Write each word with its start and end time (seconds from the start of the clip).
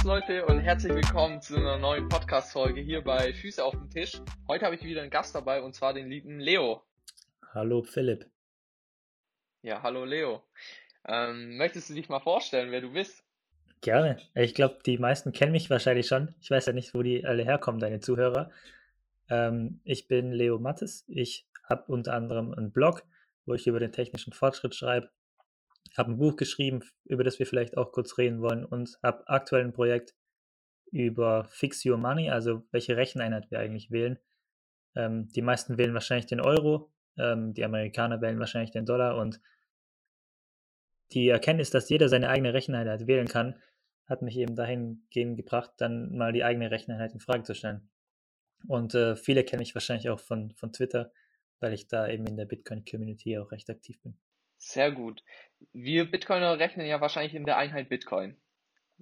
Servus 0.00 0.04
Leute 0.04 0.46
und 0.46 0.60
herzlich 0.60 0.94
willkommen 0.94 1.42
zu 1.42 1.56
einer 1.56 1.76
neuen 1.76 2.08
Podcast-Folge 2.08 2.80
hier 2.80 3.02
bei 3.02 3.34
Füße 3.34 3.62
auf 3.62 3.74
dem 3.74 3.90
Tisch. 3.90 4.18
Heute 4.48 4.64
habe 4.64 4.74
ich 4.74 4.82
wieder 4.82 5.02
einen 5.02 5.10
Gast 5.10 5.34
dabei 5.34 5.60
und 5.62 5.74
zwar 5.74 5.92
den 5.92 6.08
lieben 6.08 6.38
Leo. 6.40 6.82
Hallo 7.52 7.82
Philipp. 7.82 8.26
Ja, 9.62 9.82
hallo 9.82 10.06
Leo. 10.06 10.42
Ähm, 11.06 11.56
möchtest 11.58 11.90
du 11.90 11.94
dich 11.94 12.08
mal 12.08 12.20
vorstellen, 12.20 12.70
wer 12.70 12.80
du 12.80 12.92
bist? 12.92 13.24
Gerne. 13.82 14.18
Ich 14.34 14.54
glaube, 14.54 14.78
die 14.86 14.96
meisten 14.96 15.32
kennen 15.32 15.52
mich 15.52 15.68
wahrscheinlich 15.68 16.06
schon. 16.06 16.34
Ich 16.40 16.50
weiß 16.50 16.66
ja 16.66 16.72
nicht, 16.72 16.94
wo 16.94 17.02
die 17.02 17.26
alle 17.26 17.44
herkommen, 17.44 17.80
deine 17.80 18.00
Zuhörer. 18.00 18.50
Ähm, 19.28 19.80
ich 19.84 20.08
bin 20.08 20.32
Leo 20.32 20.58
Mattes. 20.58 21.04
Ich 21.08 21.46
habe 21.68 21.92
unter 21.92 22.14
anderem 22.14 22.54
einen 22.54 22.72
Blog, 22.72 23.02
wo 23.44 23.52
ich 23.54 23.66
über 23.66 23.80
den 23.80 23.92
technischen 23.92 24.32
Fortschritt 24.32 24.74
schreibe 24.74 25.10
habe 25.98 26.12
ein 26.12 26.18
Buch 26.18 26.36
geschrieben, 26.36 26.80
über 27.04 27.24
das 27.24 27.38
wir 27.38 27.46
vielleicht 27.46 27.76
auch 27.76 27.92
kurz 27.92 28.18
reden 28.18 28.40
wollen 28.40 28.64
und 28.64 28.98
habe 29.02 29.26
aktuell 29.28 29.64
ein 29.64 29.72
Projekt 29.72 30.14
über 30.92 31.44
Fix 31.44 31.84
Your 31.84 31.96
Money, 31.96 32.30
also 32.30 32.66
welche 32.70 32.96
Recheneinheit 32.96 33.50
wir 33.50 33.58
eigentlich 33.58 33.90
wählen. 33.90 34.18
Ähm, 34.94 35.28
die 35.28 35.42
meisten 35.42 35.78
wählen 35.78 35.94
wahrscheinlich 35.94 36.26
den 36.26 36.40
Euro, 36.40 36.92
ähm, 37.16 37.54
die 37.54 37.64
Amerikaner 37.64 38.20
wählen 38.20 38.38
wahrscheinlich 38.38 38.70
den 38.70 38.86
Dollar 38.86 39.16
und 39.16 39.40
die 41.12 41.28
Erkenntnis, 41.28 41.70
dass 41.70 41.88
jeder 41.88 42.08
seine 42.08 42.28
eigene 42.28 42.54
Recheneinheit 42.54 43.06
wählen 43.06 43.26
kann, 43.26 43.60
hat 44.06 44.22
mich 44.22 44.36
eben 44.36 44.56
dahingehend 44.56 45.36
gebracht, 45.36 45.72
dann 45.78 46.16
mal 46.16 46.32
die 46.32 46.44
eigene 46.44 46.70
Recheneinheit 46.70 47.12
in 47.12 47.20
Frage 47.20 47.44
zu 47.44 47.54
stellen. 47.54 47.88
Und 48.66 48.94
äh, 48.94 49.16
viele 49.16 49.44
kennen 49.44 49.60
mich 49.60 49.74
wahrscheinlich 49.74 50.10
auch 50.10 50.20
von, 50.20 50.52
von 50.52 50.72
Twitter, 50.72 51.12
weil 51.60 51.72
ich 51.72 51.88
da 51.88 52.08
eben 52.08 52.26
in 52.26 52.36
der 52.36 52.44
Bitcoin-Community 52.44 53.38
auch 53.38 53.52
recht 53.52 53.70
aktiv 53.70 54.00
bin. 54.02 54.16
Sehr 54.60 54.92
gut. 54.92 55.24
Wir 55.72 56.10
Bitcoiner 56.10 56.58
rechnen 56.58 56.86
ja 56.86 57.00
wahrscheinlich 57.00 57.34
in 57.34 57.44
der 57.44 57.56
Einheit 57.56 57.88
Bitcoin, 57.88 58.36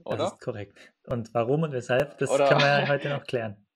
oder? 0.05 0.17
Das 0.17 0.33
ist 0.35 0.41
korrekt. 0.41 0.79
Und 1.05 1.35
warum 1.35 1.65
und 1.65 1.73
weshalb, 1.73 2.17
das 2.19 2.31
oder? 2.31 2.49
kann 2.49 2.59
man 2.59 2.83
ja 2.83 2.89
heute 2.89 3.09
noch 3.09 3.25
klären. 3.25 3.67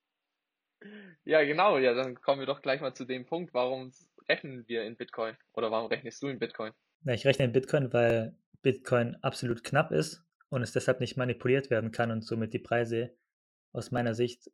Ja, 1.25 1.43
genau. 1.43 1.77
Ja, 1.77 1.93
dann 1.93 2.15
kommen 2.15 2.39
wir 2.39 2.45
doch 2.45 2.61
gleich 2.61 2.81
mal 2.81 2.93
zu 2.93 3.05
dem 3.05 3.25
Punkt, 3.25 3.53
warum 3.53 3.91
rechnen 4.27 4.67
wir 4.67 4.83
in 4.83 4.95
Bitcoin? 4.95 5.35
Oder 5.53 5.71
warum 5.71 5.87
rechnest 5.87 6.23
du 6.23 6.27
in 6.27 6.39
Bitcoin? 6.39 6.71
Ja, 7.03 7.13
ich 7.13 7.25
rechne 7.25 7.45
in 7.45 7.51
Bitcoin, 7.51 7.91
weil 7.91 8.35
Bitcoin 8.61 9.17
absolut 9.21 9.63
knapp 9.63 9.91
ist 9.91 10.23
und 10.49 10.61
es 10.61 10.71
deshalb 10.71 11.01
nicht 11.01 11.17
manipuliert 11.17 11.69
werden 11.69 11.91
kann 11.91 12.11
und 12.11 12.21
somit 12.25 12.53
die 12.53 12.59
Preise 12.59 13.13
aus 13.73 13.91
meiner 13.91 14.13
Sicht 14.13 14.49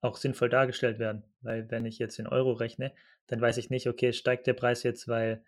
auch 0.00 0.16
sinnvoll 0.16 0.48
dargestellt 0.48 0.98
werden. 0.98 1.24
Weil 1.40 1.70
wenn 1.70 1.86
ich 1.86 1.98
jetzt 1.98 2.18
in 2.18 2.26
Euro 2.26 2.52
rechne, 2.52 2.94
dann 3.26 3.40
weiß 3.40 3.58
ich 3.58 3.70
nicht, 3.70 3.88
okay, 3.88 4.12
steigt 4.12 4.46
der 4.46 4.54
Preis 4.54 4.82
jetzt, 4.82 5.06
weil 5.08 5.44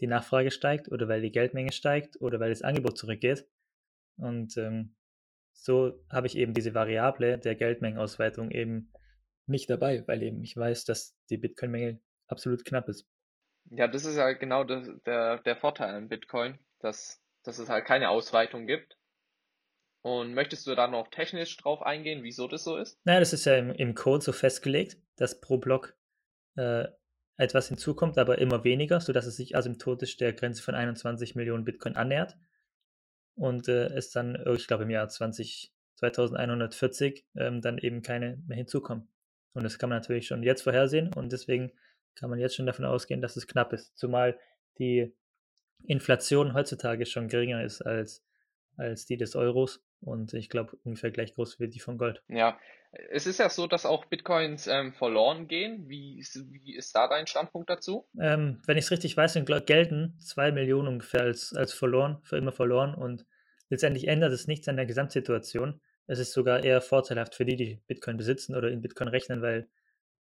die 0.00 0.06
Nachfrage 0.06 0.50
steigt 0.50 0.90
oder 0.90 1.08
weil 1.08 1.22
die 1.22 1.32
Geldmenge 1.32 1.72
steigt 1.72 2.20
oder 2.20 2.40
weil 2.40 2.50
das 2.50 2.62
Angebot 2.62 2.96
zurückgeht. 2.98 3.46
Und 4.16 4.56
ähm, 4.56 4.94
so 5.52 6.04
habe 6.10 6.26
ich 6.26 6.36
eben 6.36 6.54
diese 6.54 6.74
Variable 6.74 7.38
der 7.38 7.54
Geldmengenausweitung 7.54 8.50
eben 8.50 8.92
nicht 9.46 9.68
dabei, 9.70 10.06
weil 10.06 10.22
eben 10.22 10.42
ich 10.42 10.56
weiß, 10.56 10.84
dass 10.84 11.16
die 11.30 11.38
Bitcoin-Menge 11.38 12.00
absolut 12.28 12.64
knapp 12.64 12.88
ist. 12.88 13.08
Ja, 13.70 13.88
das 13.88 14.04
ist 14.04 14.16
ja 14.16 14.32
genau 14.32 14.64
das, 14.64 14.88
der, 15.04 15.38
der 15.38 15.56
Vorteil 15.56 15.94
an 15.94 16.08
Bitcoin, 16.08 16.58
dass, 16.80 17.22
dass 17.42 17.58
es 17.58 17.68
halt 17.68 17.84
keine 17.84 18.10
Ausweitung 18.10 18.66
gibt. 18.66 18.96
Und 20.02 20.32
möchtest 20.32 20.66
du 20.66 20.74
da 20.74 20.86
noch 20.86 21.08
technisch 21.08 21.56
drauf 21.56 21.82
eingehen, 21.82 22.22
wieso 22.22 22.46
das 22.46 22.64
so 22.64 22.76
ist? 22.76 22.98
Naja, 23.04 23.20
das 23.20 23.32
ist 23.32 23.44
ja 23.44 23.56
im, 23.56 23.70
im 23.72 23.94
Code 23.94 24.24
so 24.24 24.32
festgelegt, 24.32 24.96
dass 25.16 25.40
pro 25.40 25.58
Block 25.58 25.96
äh, 26.56 26.86
etwas 27.38 27.68
hinzukommt, 27.68 28.18
aber 28.18 28.38
immer 28.38 28.64
weniger, 28.64 29.00
sodass 29.00 29.26
es 29.26 29.36
sich 29.36 29.56
asymptotisch 29.56 30.16
der 30.16 30.32
Grenze 30.32 30.62
von 30.62 30.74
21 30.74 31.36
Millionen 31.36 31.64
Bitcoin 31.64 31.96
annähert. 31.96 32.36
Und 33.36 33.68
äh, 33.68 33.86
es 33.94 34.10
dann, 34.10 34.36
oh, 34.44 34.54
ich 34.54 34.66
glaube, 34.66 34.82
im 34.82 34.90
Jahr 34.90 35.08
20, 35.08 35.72
2140 35.94 37.24
ähm, 37.36 37.60
dann 37.60 37.78
eben 37.78 38.02
keine 38.02 38.42
mehr 38.46 38.56
hinzukommen. 38.56 39.08
Und 39.52 39.62
das 39.62 39.78
kann 39.78 39.88
man 39.88 39.98
natürlich 39.98 40.26
schon 40.26 40.42
jetzt 40.42 40.62
vorhersehen 40.62 41.12
und 41.14 41.32
deswegen 41.32 41.72
kann 42.16 42.30
man 42.30 42.40
jetzt 42.40 42.56
schon 42.56 42.66
davon 42.66 42.84
ausgehen, 42.84 43.20
dass 43.20 43.36
es 43.36 43.46
knapp 43.46 43.72
ist. 43.72 43.96
Zumal 43.96 44.38
die 44.78 45.14
Inflation 45.84 46.54
heutzutage 46.54 47.06
schon 47.06 47.28
geringer 47.28 47.62
ist 47.62 47.82
als, 47.82 48.24
als 48.76 49.06
die 49.06 49.16
des 49.16 49.36
Euros 49.36 49.80
und 50.00 50.34
ich 50.34 50.48
glaube 50.48 50.76
ungefähr 50.84 51.12
gleich 51.12 51.34
groß 51.34 51.60
wie 51.60 51.68
die 51.68 51.80
von 51.80 51.98
Gold. 51.98 52.22
Ja, 52.28 52.58
es 52.92 53.26
ist 53.26 53.38
ja 53.38 53.50
so, 53.50 53.66
dass 53.66 53.84
auch 53.84 54.06
Bitcoins 54.06 54.66
ähm, 54.66 54.92
verloren 54.94 55.46
gehen. 55.46 55.88
Wie, 55.88 56.24
wie 56.50 56.74
ist 56.74 56.94
da 56.94 57.06
dein 57.06 57.26
Standpunkt 57.26 57.68
dazu? 57.68 58.08
Ähm, 58.18 58.62
wenn 58.66 58.78
ich 58.78 58.84
es 58.84 58.90
richtig 58.90 59.16
weiß, 59.16 59.38
gelten 59.66 60.16
zwei 60.20 60.52
Millionen 60.52 60.88
ungefähr 60.88 61.22
als, 61.22 61.54
als 61.54 61.74
verloren, 61.74 62.18
für 62.22 62.38
immer 62.38 62.52
verloren. 62.52 62.94
Und 62.94 63.26
letztendlich 63.68 64.08
ändert 64.08 64.32
es 64.32 64.46
nichts 64.46 64.68
an 64.68 64.76
der 64.76 64.86
Gesamtsituation. 64.86 65.80
Es 66.06 66.18
ist 66.18 66.32
sogar 66.32 66.64
eher 66.64 66.80
vorteilhaft 66.80 67.34
für 67.34 67.44
die, 67.44 67.56
die 67.56 67.82
Bitcoin 67.86 68.16
besitzen 68.16 68.56
oder 68.56 68.70
in 68.70 68.80
Bitcoin 68.80 69.08
rechnen, 69.08 69.42
weil 69.42 69.68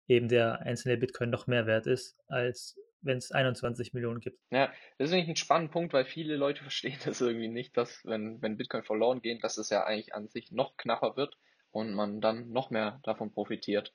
eben 0.09 0.29
der 0.29 0.61
einzelne 0.61 0.97
Bitcoin 0.97 1.31
noch 1.31 1.47
mehr 1.47 1.67
wert 1.67 1.87
ist, 1.87 2.17
als 2.29 2.79
wenn 3.03 3.19
es 3.19 3.33
21 3.33 3.93
Millionen 3.93 4.21
gibt. 4.21 4.41
Ja, 4.51 4.73
das 4.97 5.11
ist 5.11 5.15
eigentlich 5.15 5.29
ein 5.29 5.37
spannender 5.37 5.73
Punkt, 5.73 5.93
weil 5.93 6.07
viele 6.07 6.37
Leute 6.37 6.63
verstehen 6.63 6.99
das 7.05 7.21
irgendwie 7.21 7.49
nicht, 7.49 7.77
dass 7.77 8.01
wenn, 8.05 8.41
wenn 8.41 8.57
Bitcoin 8.57 8.85
verloren 8.85 9.21
geht, 9.21 9.45
dass 9.45 9.59
es 9.59 9.69
ja 9.69 9.85
eigentlich 9.85 10.15
an 10.15 10.29
sich 10.29 10.51
noch 10.51 10.79
knapper 10.79 11.17
wird 11.19 11.37
und 11.75 11.93
man 11.93 12.21
dann 12.21 12.51
noch 12.51 12.71
mehr 12.71 13.01
davon 13.03 13.33
profitiert. 13.33 13.93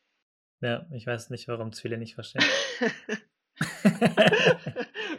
Ja, 0.62 0.86
ich 0.92 1.08
weiß 1.08 1.30
nicht, 1.30 1.48
warum 1.48 1.70
es 1.70 1.80
viele 1.80 1.98
nicht 1.98 2.16
verstehen. 2.16 2.44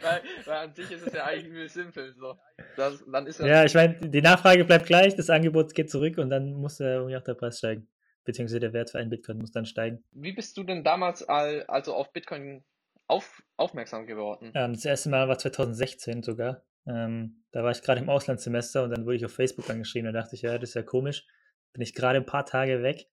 weil, 0.01 0.21
weil, 0.45 0.57
an 0.57 0.73
sich 0.73 0.89
ist 0.91 1.05
es 1.05 1.13
ja 1.13 1.25
eigentlich 1.25 1.47
übel 1.47 1.69
simpel. 1.69 2.13
So. 2.15 2.37
Das, 2.75 3.03
dann 3.11 3.27
ist 3.27 3.39
ja, 3.39 3.47
ja 3.47 3.65
ich 3.65 3.73
meine, 3.73 3.95
die 3.95 4.21
Nachfrage 4.21 4.65
bleibt 4.65 4.85
gleich, 4.85 5.15
das 5.15 5.29
Angebot 5.29 5.73
geht 5.73 5.89
zurück 5.89 6.17
und 6.17 6.29
dann 6.29 6.53
muss 6.53 6.79
ja 6.79 6.93
irgendwie 6.93 7.17
auch 7.17 7.23
der 7.23 7.33
Preis 7.33 7.57
steigen. 7.57 7.87
Beziehungsweise 8.23 8.59
der 8.59 8.73
Wert 8.73 8.91
für 8.91 8.99
einen 8.99 9.09
Bitcoin 9.09 9.39
muss 9.39 9.51
dann 9.51 9.65
steigen. 9.65 10.03
Wie 10.11 10.33
bist 10.33 10.55
du 10.57 10.63
denn 10.63 10.83
damals 10.83 11.27
all, 11.27 11.63
also 11.63 11.95
auf 11.95 12.13
Bitcoin 12.13 12.63
auf, 13.07 13.43
aufmerksam 13.57 14.05
geworden? 14.05 14.51
Ähm, 14.53 14.73
das 14.73 14.85
erste 14.85 15.09
Mal 15.09 15.27
war 15.27 15.39
2016 15.39 16.21
sogar. 16.21 16.63
Ähm, 16.87 17.43
da 17.51 17.63
war 17.63 17.71
ich 17.71 17.81
gerade 17.81 18.01
im 18.01 18.09
Auslandssemester 18.09 18.83
und 18.83 18.91
dann 18.91 19.05
wurde 19.05 19.15
ich 19.15 19.25
auf 19.25 19.33
Facebook 19.33 19.69
angeschrieben. 19.69 20.11
Da 20.11 20.19
dachte 20.19 20.35
ich, 20.35 20.43
ja, 20.43 20.57
das 20.57 20.69
ist 20.69 20.75
ja 20.75 20.83
komisch 20.83 21.25
bin 21.73 21.81
ich 21.81 21.93
gerade 21.93 22.17
ein 22.17 22.25
paar 22.25 22.45
Tage 22.45 22.83
weg, 22.83 23.07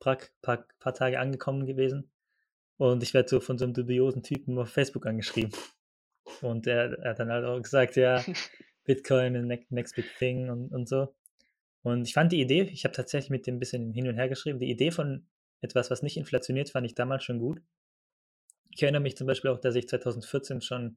paar, 0.00 0.18
paar, 0.42 0.66
paar 0.78 0.94
Tage 0.94 1.18
angekommen 1.18 1.66
gewesen. 1.66 2.10
Und 2.76 3.02
ich 3.02 3.14
werde 3.14 3.28
so 3.28 3.40
von 3.40 3.58
so 3.58 3.64
einem 3.64 3.74
dubiosen 3.74 4.22
Typen 4.22 4.58
auf 4.58 4.70
Facebook 4.70 5.06
angeschrieben. 5.06 5.52
Und 6.42 6.66
er, 6.66 6.98
er 6.98 7.10
hat 7.10 7.18
dann 7.18 7.30
halt 7.30 7.44
auch 7.44 7.60
gesagt, 7.60 7.96
ja, 7.96 8.24
Bitcoin, 8.84 9.46
next, 9.46 9.70
next 9.70 9.94
big 9.94 10.06
thing 10.18 10.50
und, 10.50 10.72
und 10.72 10.88
so. 10.88 11.14
Und 11.82 12.06
ich 12.08 12.14
fand 12.14 12.32
die 12.32 12.40
Idee, 12.40 12.62
ich 12.62 12.84
habe 12.84 12.94
tatsächlich 12.94 13.30
mit 13.30 13.46
dem 13.46 13.56
ein 13.56 13.60
bisschen 13.60 13.92
hin 13.92 14.08
und 14.08 14.16
her 14.16 14.28
geschrieben, 14.28 14.58
die 14.58 14.70
Idee 14.70 14.90
von 14.90 15.26
etwas, 15.60 15.90
was 15.90 16.02
nicht 16.02 16.16
inflationiert, 16.16 16.70
fand 16.70 16.86
ich 16.86 16.94
damals 16.94 17.24
schon 17.24 17.38
gut. 17.38 17.60
Ich 18.70 18.82
erinnere 18.82 19.02
mich 19.02 19.16
zum 19.16 19.26
Beispiel 19.26 19.50
auch, 19.50 19.60
dass 19.60 19.76
ich 19.76 19.88
2014 19.88 20.60
schon 20.60 20.96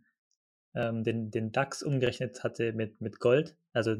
ähm, 0.75 1.03
den, 1.03 1.29
den 1.29 1.51
DAX 1.51 1.83
umgerechnet 1.83 2.43
hatte 2.43 2.73
mit, 2.73 3.01
mit 3.01 3.19
Gold. 3.19 3.55
Also 3.73 3.97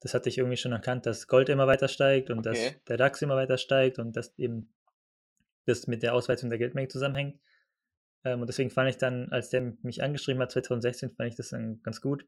das 0.00 0.14
hatte 0.14 0.28
ich 0.28 0.38
irgendwie 0.38 0.56
schon 0.56 0.72
erkannt, 0.72 1.06
dass 1.06 1.26
Gold 1.26 1.48
immer 1.48 1.66
weiter 1.66 1.88
steigt 1.88 2.30
und 2.30 2.46
okay. 2.46 2.50
dass 2.50 2.84
der 2.84 2.96
DAX 2.96 3.22
immer 3.22 3.36
weiter 3.36 3.58
steigt 3.58 3.98
und 3.98 4.16
dass 4.16 4.38
eben 4.38 4.72
das 5.66 5.86
mit 5.86 6.02
der 6.02 6.14
Ausweitung 6.14 6.50
der 6.50 6.58
Geldmenge 6.58 6.88
zusammenhängt. 6.88 7.38
Ähm, 8.24 8.40
und 8.40 8.46
deswegen 8.46 8.70
fand 8.70 8.90
ich 8.90 8.96
dann, 8.96 9.30
als 9.32 9.50
der 9.50 9.74
mich 9.82 10.02
angeschrieben 10.02 10.40
hat, 10.42 10.52
2016, 10.52 11.10
fand 11.10 11.28
ich 11.28 11.36
das 11.36 11.50
dann 11.50 11.82
ganz 11.82 12.00
gut. 12.00 12.26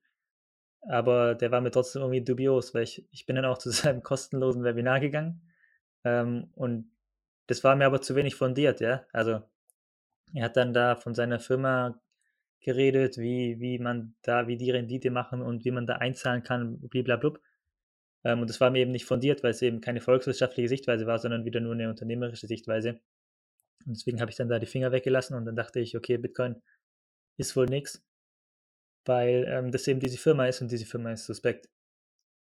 Aber 0.82 1.34
der 1.34 1.50
war 1.50 1.60
mir 1.60 1.70
trotzdem 1.70 2.03
irgendwie 2.03 2.25
dubios, 2.25 2.75
weil 2.75 2.82
ich, 2.82 3.06
ich 3.12 3.26
bin 3.26 3.36
dann 3.36 3.44
auch 3.44 3.58
zu 3.58 3.70
seinem 3.70 4.02
kostenlosen 4.02 4.64
Webinar 4.64 5.00
gegangen. 5.00 5.42
Ähm, 6.04 6.50
und 6.54 6.91
das 7.47 7.64
war 7.64 7.76
mir 7.76 7.87
aber 7.87 8.00
zu 8.00 8.14
wenig 8.14 8.34
fundiert, 8.34 8.81
ja. 8.81 9.04
Also 9.12 9.42
er 10.34 10.44
hat 10.44 10.56
dann 10.56 10.72
da 10.72 10.97
von 10.97 11.14
seiner 11.14 11.41
Firma 11.41 12.00
geredet, 12.60 13.19
wie, 13.19 13.58
wie 13.58 13.78
man 13.78 14.14
da, 14.22 14.47
wie 14.47 14.56
die 14.56 14.70
Rendite 14.70 15.10
machen 15.10 15.43
und 15.43 15.64
wie 15.64 15.70
man 15.70 15.87
da 15.87 15.96
einzahlen 15.96 16.43
kann, 16.43 16.78
blablabla. 16.88 17.40
Ähm, 18.25 18.40
und 18.40 18.50
das 18.50 18.61
war 18.61 18.70
mir 18.70 18.81
eben 18.81 18.93
nicht 18.93 19.05
fundiert, 19.06 19.43
weil 19.43 19.52
es 19.52 19.62
eben 19.62 19.81
keine 19.81 20.00
volkswirtschaftliche 20.00 20.69
Sichtweise 20.69 21.06
war, 21.06 21.19
sondern 21.19 21.44
wieder 21.44 21.61
nur 21.61 21.75
eine 21.75 21.88
unternehmerische 21.88 22.46
Sichtweise. 22.46 23.00
Und 23.87 23.96
deswegen 23.96 24.20
habe 24.20 24.31
ich 24.31 24.37
dann 24.37 24.49
da 24.49 24.58
die 24.58 24.67
Finger 24.67 24.93
weggelassen 24.93 25.37
und 25.37 25.44
dann 25.46 25.56
dachte 25.56 25.81
ich, 25.81 25.96
okay, 25.96 26.19
Bitcoin 26.19 26.61
ist 27.38 27.56
wohl 27.56 27.67
nichts, 27.67 28.05
weil 29.06 29.44
ähm, 29.49 29.70
das 29.72 29.87
eben 29.88 30.00
diese 30.00 30.19
Firma 30.19 30.46
ist 30.46 30.61
und 30.61 30.70
diese 30.70 30.87
Firma 30.87 31.12
ist 31.12 31.25
suspekt. 31.26 31.69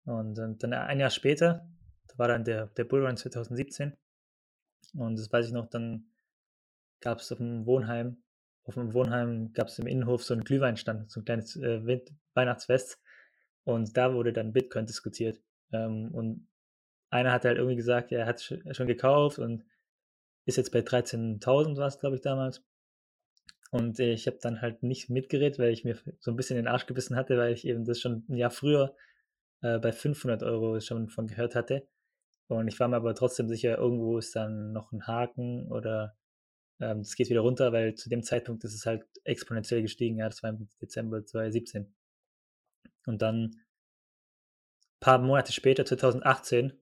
Und, 0.04 0.38
und 0.38 0.62
dann 0.62 0.72
ein 0.72 0.98
Jahr 0.98 1.10
später, 1.10 1.68
da 2.08 2.18
war 2.18 2.28
dann 2.28 2.44
der, 2.44 2.66
der 2.66 2.84
Bullrun 2.84 3.16
2017 3.16 3.96
und 4.94 5.16
das 5.16 5.32
weiß 5.32 5.46
ich 5.46 5.52
noch, 5.52 5.66
dann 5.66 6.10
gab 7.00 7.18
es 7.20 7.30
auf 7.30 7.38
dem 7.38 7.66
Wohnheim, 7.66 8.22
auf 8.64 8.74
dem 8.74 8.92
Wohnheim 8.94 9.52
gab 9.52 9.68
es 9.68 9.78
im 9.78 9.86
Innenhof 9.86 10.24
so 10.24 10.34
einen 10.34 10.44
Glühweinstand, 10.44 11.10
so 11.10 11.20
ein 11.20 11.24
kleines 11.24 11.54
äh, 11.56 12.00
Weihnachtsfest 12.34 13.00
und 13.64 13.96
da 13.96 14.12
wurde 14.12 14.32
dann 14.32 14.52
Bitcoin 14.52 14.86
diskutiert. 14.86 15.40
Ähm, 15.72 16.10
und 16.12 16.48
einer 17.10 17.32
hat 17.32 17.44
halt 17.44 17.58
irgendwie 17.58 17.76
gesagt, 17.76 18.12
er 18.12 18.26
hat 18.26 18.40
schon 18.42 18.86
gekauft 18.86 19.38
und 19.38 19.64
ist 20.46 20.56
jetzt 20.56 20.72
bei 20.72 20.80
13.000 20.80 21.76
war 21.76 21.86
es, 21.86 21.98
glaube 21.98 22.16
ich, 22.16 22.22
damals. 22.22 22.64
Und 23.70 23.98
ich 24.00 24.26
habe 24.26 24.38
dann 24.40 24.60
halt 24.60 24.82
nicht 24.82 25.08
mitgeredet, 25.08 25.58
weil 25.58 25.72
ich 25.72 25.84
mir 25.84 25.96
so 26.20 26.30
ein 26.30 26.36
bisschen 26.36 26.56
den 26.56 26.68
Arsch 26.68 26.86
gebissen 26.86 27.16
hatte, 27.16 27.38
weil 27.38 27.52
ich 27.52 27.66
eben 27.66 27.84
das 27.84 28.00
schon 28.00 28.24
ein 28.28 28.36
Jahr 28.36 28.50
früher 28.50 28.94
äh, 29.62 29.78
bei 29.78 29.92
500 29.92 30.42
Euro 30.42 30.78
schon 30.80 31.08
von 31.08 31.26
gehört 31.26 31.54
hatte. 31.54 31.88
Und 32.48 32.68
ich 32.68 32.78
war 32.80 32.88
mir 32.88 32.96
aber 32.96 33.14
trotzdem 33.14 33.48
sicher, 33.48 33.78
irgendwo 33.78 34.18
ist 34.18 34.36
dann 34.36 34.72
noch 34.72 34.92
ein 34.92 35.06
Haken 35.06 35.70
oder 35.72 36.16
ähm, 36.80 37.00
es 37.00 37.16
geht 37.16 37.30
wieder 37.30 37.40
runter, 37.40 37.72
weil 37.72 37.94
zu 37.94 38.10
dem 38.10 38.22
Zeitpunkt 38.22 38.64
ist 38.64 38.74
es 38.74 38.84
halt 38.86 39.04
exponentiell 39.24 39.82
gestiegen. 39.82 40.18
Ja, 40.18 40.28
das 40.28 40.42
war 40.42 40.50
im 40.50 40.68
Dezember 40.80 41.24
2017. 41.24 41.94
Und 43.06 43.22
dann 43.22 43.56
paar 45.02 45.18
Monate 45.18 45.52
später, 45.52 45.84
2018, 45.84 46.72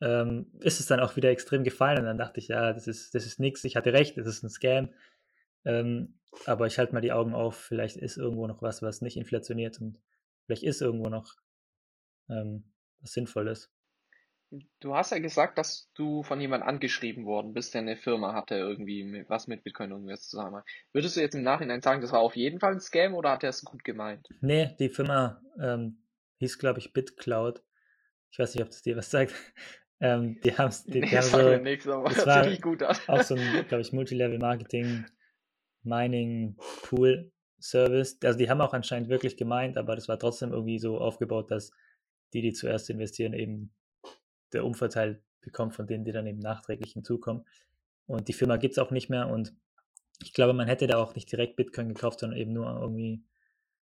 ähm, 0.00 0.46
ist 0.60 0.80
es 0.80 0.86
dann 0.86 1.00
auch 1.00 1.16
wieder 1.16 1.30
extrem 1.30 1.64
gefallen. 1.64 1.98
Und 1.98 2.04
dann 2.06 2.18
dachte 2.18 2.40
ich, 2.40 2.48
ja, 2.48 2.72
das 2.72 2.86
ist, 2.86 3.14
das 3.14 3.26
ist 3.26 3.40
nichts. 3.40 3.64
Ich 3.64 3.76
hatte 3.76 3.92
recht, 3.92 4.16
das 4.16 4.26
ist 4.26 4.42
ein 4.42 4.48
Scam. 4.48 4.88
Ähm, 5.66 6.18
aber 6.46 6.66
ich 6.66 6.78
halte 6.78 6.94
mal 6.94 7.00
die 7.00 7.12
Augen 7.12 7.34
auf. 7.34 7.56
Vielleicht 7.56 7.96
ist 7.96 8.16
irgendwo 8.16 8.46
noch 8.46 8.62
was, 8.62 8.82
was 8.82 9.02
nicht 9.02 9.16
inflationiert 9.16 9.80
und 9.80 9.98
vielleicht 10.46 10.62
ist 10.62 10.80
irgendwo 10.80 11.08
noch 11.08 11.34
ähm, 12.28 12.64
was 13.00 13.12
Sinnvolles. 13.12 13.70
Du 14.78 14.94
hast 14.94 15.10
ja 15.10 15.18
gesagt, 15.18 15.58
dass 15.58 15.90
du 15.94 16.22
von 16.22 16.40
jemandem 16.40 16.68
angeschrieben 16.68 17.24
worden 17.24 17.54
bist, 17.54 17.74
der 17.74 17.80
eine 17.80 17.96
Firma 17.96 18.34
hatte, 18.34 18.54
irgendwie 18.54 19.24
was 19.26 19.48
mit 19.48 19.64
Bitcoin 19.64 19.90
irgendwas 19.90 20.28
zusammen. 20.28 20.62
Würdest 20.92 21.16
du 21.16 21.20
jetzt 21.20 21.34
im 21.34 21.42
Nachhinein 21.42 21.82
sagen, 21.82 22.00
das 22.00 22.12
war 22.12 22.20
auf 22.20 22.36
jeden 22.36 22.60
Fall 22.60 22.72
ein 22.72 22.80
Scam 22.80 23.14
oder 23.14 23.32
hat 23.32 23.42
er 23.42 23.50
es 23.50 23.64
gut 23.64 23.82
gemeint? 23.82 24.28
Nee, 24.40 24.76
die 24.78 24.90
Firma 24.90 25.40
ähm, 25.60 26.03
hieß, 26.38 26.58
glaube 26.58 26.78
ich, 26.78 26.92
BitCloud. 26.92 27.62
Ich 28.30 28.38
weiß 28.38 28.54
nicht, 28.54 28.62
ob 28.62 28.70
das 28.70 28.82
dir 28.82 28.96
was 28.96 29.10
sagt. 29.10 29.34
Ähm, 30.00 30.40
die, 30.42 30.52
haben's, 30.52 30.84
die, 30.84 31.00
nee, 31.00 31.06
die 31.06 31.16
haben 31.16 31.22
so, 31.80 31.92
aber 31.92 32.10
das 32.10 32.26
war 32.26 32.56
gut 32.56 32.82
an. 32.82 32.96
auch 33.06 33.22
so 33.22 33.36
ein, 33.36 33.40
glaube 33.68 33.80
ich, 33.80 33.92
Multilevel-Marketing, 33.92 35.06
Mining, 35.84 36.56
Pool 36.82 37.32
Service. 37.60 38.18
Also 38.22 38.36
die 38.36 38.50
haben 38.50 38.60
auch 38.60 38.74
anscheinend 38.74 39.08
wirklich 39.08 39.36
gemeint, 39.36 39.78
aber 39.78 39.94
das 39.94 40.08
war 40.08 40.18
trotzdem 40.18 40.52
irgendwie 40.52 40.80
so 40.80 40.98
aufgebaut, 40.98 41.50
dass 41.50 41.70
die, 42.34 42.42
die 42.42 42.52
zuerst 42.52 42.90
investieren, 42.90 43.32
eben 43.32 43.72
der 44.52 44.64
Umverteil 44.66 45.22
bekommt 45.40 45.74
von 45.74 45.86
denen, 45.86 46.04
die 46.04 46.12
dann 46.12 46.26
eben 46.26 46.40
nachträglich 46.40 46.92
hinzukommen. 46.92 47.46
Und 48.06 48.28
die 48.28 48.34
Firma 48.34 48.56
gibt 48.56 48.72
es 48.72 48.78
auch 48.78 48.90
nicht 48.90 49.08
mehr 49.08 49.28
und 49.28 49.54
ich 50.22 50.32
glaube, 50.32 50.52
man 50.52 50.68
hätte 50.68 50.86
da 50.86 50.98
auch 50.98 51.14
nicht 51.14 51.30
direkt 51.30 51.56
Bitcoin 51.56 51.88
gekauft, 51.88 52.20
sondern 52.20 52.38
eben 52.38 52.52
nur 52.52 52.66
irgendwie 52.80 53.24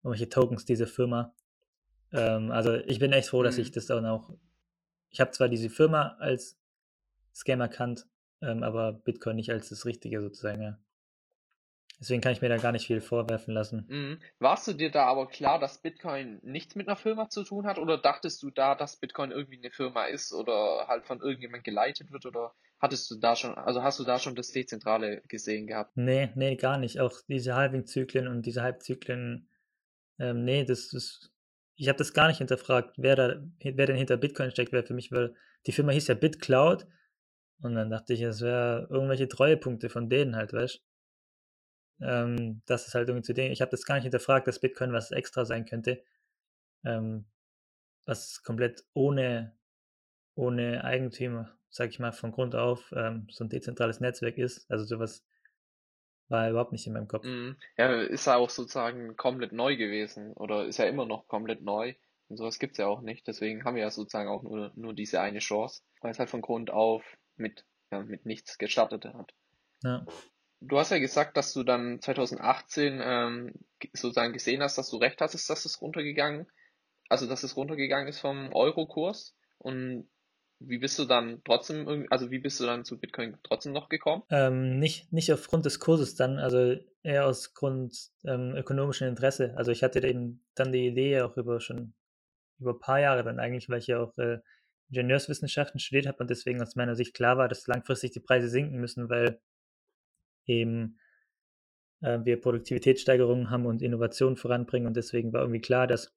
irgendwelche 0.03 0.29
Tokens 0.29 0.65
dieser 0.65 0.87
Firma. 0.87 1.35
Ähm, 2.15 2.51
also 2.51 2.75
ich 2.75 2.99
bin 2.99 3.13
echt 3.13 3.29
froh, 3.29 3.43
dass 3.43 3.59
ich 3.59 3.69
mhm. 3.71 3.75
das 3.75 3.87
dann 3.87 4.07
auch. 4.07 4.31
Ich 5.11 5.21
habe 5.21 5.33
zwar 5.33 5.49
diese 5.49 5.69
Firma 5.69 6.17
als 6.19 6.59
Scam 7.35 7.61
erkannt, 7.61 8.07
ähm, 8.41 8.63
aber 8.63 8.93
Bitcoin 8.93 9.37
nicht 9.37 9.51
als 9.51 9.69
das 9.69 9.85
Richtige 9.85 10.21
sozusagen. 10.21 10.63
Ja. 10.63 10.79
Deswegen 12.01 12.21
kann 12.21 12.33
ich 12.33 12.41
mir 12.43 12.49
da 12.49 12.57
gar 12.57 12.73
nicht 12.73 12.87
viel 12.87 13.01
vorwerfen 13.01 13.55
lassen. 13.55 13.87
Mhm. 13.89 14.21
Warst 14.39 14.67
du 14.69 14.73
dir 14.73 14.91
da 14.91 15.07
aber 15.07 15.29
klar, 15.29 15.59
dass 15.59 15.79
Bitcoin 15.79 16.41
nichts 16.43 16.75
mit 16.75 16.89
einer 16.89 16.97
Firma 16.97 17.29
zu 17.29 17.45
tun 17.45 17.67
hat? 17.67 17.79
Oder 17.79 17.99
dachtest 17.99 18.43
du 18.43 18.51
da, 18.51 18.75
dass 18.75 18.97
Bitcoin 18.97 19.31
irgendwie 19.31 19.59
eine 19.59 19.71
Firma 19.71 20.05
ist 20.05 20.33
oder 20.33 20.87
halt 20.89 21.07
von 21.07 21.21
irgendjemand 21.21 21.65
geleitet 21.65 22.13
wird? 22.13 22.27
Oder 22.27 22.53
hattest 22.79 23.11
du 23.11 23.17
da 23.17 23.37
schon, 23.37 23.55
also 23.55 23.83
hast 23.83 23.99
du 23.99 24.05
da 24.05 24.19
schon 24.19 24.35
das 24.35 24.51
Dezentrale 24.51 25.23
gesehen 25.29 25.67
gehabt? 25.67 25.97
Nee, 25.97 26.31
nee, 26.35 26.57
gar 26.57 26.79
nicht. 26.79 27.01
Auch 27.01 27.21
diese 27.29 27.55
Halving-Zyklen 27.55 28.29
und 28.29 28.43
diese 28.43 28.63
Halbzyklen, 28.63 29.49
ähm, 30.19 30.45
nee, 30.45 30.65
das 30.65 30.93
ist, 30.93 31.33
ich 31.77 31.89
habe 31.89 31.99
das 31.99 32.13
gar 32.13 32.29
nicht 32.29 32.39
hinterfragt, 32.39 32.95
wer 32.97 33.17
da, 33.17 33.43
wer 33.61 33.87
denn 33.87 33.97
hinter 33.97 34.17
Bitcoin 34.17 34.51
steckt, 34.51 34.73
wer 34.73 34.85
für 34.85 34.95
mich, 34.95 35.11
weil 35.13 35.35
die 35.67 35.73
Firma 35.73 35.93
hieß 35.93 36.07
ja 36.09 36.15
BitCloud. 36.15 36.87
Und 37.63 37.75
dann 37.75 37.91
dachte 37.91 38.13
ich, 38.13 38.21
es 38.21 38.41
wäre 38.41 38.87
irgendwelche 38.91 39.29
Treuepunkte 39.29 39.89
von 39.89 40.09
denen 40.09 40.37
halt, 40.37 40.53
weißt? 40.53 40.83
Ähm, 42.01 42.63
das 42.67 42.87
ist 42.87 42.95
halt 42.95 43.09
irgendwie 43.09 43.25
zu 43.25 43.35
dem, 43.35 43.53
ich 43.53 43.61
habe 43.61 43.71
das 43.71 43.85
gar 43.85 43.95
nicht 43.95 44.05
hinterfragt, 44.05 44.47
dass 44.47 44.61
Bitcoin 44.61 44.93
was 44.93 45.11
extra 45.13 45.45
sein 45.45 45.65
könnte, 45.65 46.03
ähm, 46.85 47.27
was 48.05 48.43
komplett 48.43 48.85
ohne, 48.93 49.57
ohne 50.35 50.85
Eigentümer, 50.85 51.57
sag 51.71 51.91
ich 51.91 51.99
mal, 52.01 52.13
von 52.13 52.33
Grund 52.33 52.55
auf 52.55 52.93
ähm, 52.97 53.29
so 53.31 53.45
ein 53.45 53.49
dezentrales 53.49 54.01
Netzwerk 54.01 54.39
ist. 54.39 54.71
Also 54.71 54.85
sowas 54.85 55.25
war 56.35 56.51
überhaupt 56.51 56.73
nicht 56.73 56.87
in 56.87 56.93
meinem 56.93 57.09
Kopf. 57.09 57.25
Mhm. 57.25 57.57
Ja, 57.77 58.03
ist 58.03 58.27
ja 58.27 58.37
auch 58.37 58.51
sozusagen 58.51 59.17
komplett 59.17 59.53
neu 59.53 59.77
gewesen 59.77 60.33
oder 60.33 60.67
ist 60.67 60.79
ja 60.79 60.87
immer 60.87 61.07
noch 61.07 61.29
komplett 61.29 61.63
neu. 61.63 61.95
Und 62.29 62.37
sowas 62.37 62.59
gibt's 62.59 62.79
ja 62.79 62.87
auch 62.87 63.03
nicht. 63.03 63.27
Deswegen 63.27 63.65
haben 63.65 63.77
wir 63.77 63.83
ja 63.83 63.91
sozusagen 63.91 64.29
auch 64.29 64.43
nur, 64.43 64.73
nur 64.75 64.95
diese 64.95 65.21
eine 65.21 65.41
Chance, 65.41 65.83
weil 66.01 66.11
es 66.11 66.19
halt 66.19 66.31
von 66.31 66.41
Grund 66.41 66.71
auf 66.71 67.05
mit, 67.37 67.65
ja, 67.91 68.03
mit 68.03 68.27
nichts 68.27 68.59
gestartet 68.59 69.05
hat. 69.05 69.35
Ja 69.83 70.07
du 70.67 70.79
hast 70.79 70.91
ja 70.91 70.99
gesagt, 70.99 71.37
dass 71.37 71.53
du 71.53 71.63
dann 71.63 72.01
2018 72.01 73.01
ähm, 73.03 73.53
sozusagen 73.93 74.33
gesehen 74.33 74.63
hast, 74.63 74.79
dass 74.79 74.91
du 74.91 74.97
recht 74.97 75.21
hattest, 75.21 75.49
dass 75.51 75.65
es 75.65 75.81
runtergegangen, 75.81 76.47
also 77.09 77.27
dass 77.27 77.43
es 77.43 77.57
runtergegangen 77.57 78.09
ist 78.09 78.21
vom 78.21 78.53
Euro-Kurs. 78.53 79.35
Und 79.59 80.09
wie 80.61 80.79
bist 80.79 80.99
du 80.99 81.05
dann 81.05 81.43
trotzdem, 81.45 82.07
also 82.11 82.31
wie 82.31 82.39
bist 82.39 82.61
du 82.61 82.65
dann 82.65 82.85
zu 82.85 82.99
Bitcoin 82.99 83.37
trotzdem 83.43 83.73
noch 83.73 83.89
gekommen? 83.89 84.23
Ähm, 84.31 84.79
nicht, 84.79 85.13
nicht 85.13 85.33
aufgrund 85.33 85.65
des 85.67 85.79
Kurses 85.79 86.15
dann, 86.15 86.39
also 86.39 86.77
eher 87.03 87.27
aus 87.27 87.55
Grund 87.55 88.11
ähm, 88.25 88.55
ökonomischen 88.57 89.09
Interesse. 89.09 89.55
Also 89.57 89.71
ich 89.73 89.83
hatte 89.83 90.07
eben 90.07 90.45
dann 90.55 90.73
die 90.73 90.87
Idee 90.87 91.23
auch 91.23 91.37
über 91.37 91.61
schon 91.61 91.95
über 92.59 92.73
ein 92.73 92.81
paar 92.81 93.01
Jahre 93.01 93.25
dann 93.25 93.41
eigentlich, 93.41 93.69
weil 93.69 93.79
ich 93.79 93.89
ja 93.89 94.01
auch 94.01 94.17
äh, 94.19 94.39
Ingenieurswissenschaften 94.91 95.81
studiert 95.81 96.07
habe 96.07 96.19
und 96.19 96.31
deswegen 96.31 96.63
aus 96.63 96.77
meiner 96.77 96.95
Sicht 96.95 97.15
klar 97.15 97.37
war, 97.37 97.49
dass 97.49 97.67
langfristig 97.67 98.13
die 98.13 98.21
Preise 98.21 98.49
sinken 98.49 98.79
müssen, 98.79 99.09
weil 99.09 99.41
eben 100.47 100.99
äh, 102.01 102.21
wir 102.23 102.41
Produktivitätssteigerungen 102.41 103.51
haben 103.51 103.67
und 103.67 103.83
Innovationen 103.83 104.37
voranbringen. 104.37 104.87
Und 104.87 104.97
deswegen 104.97 105.33
war 105.33 105.41
irgendwie 105.41 105.61
klar, 105.61 105.87
dass, 105.87 106.15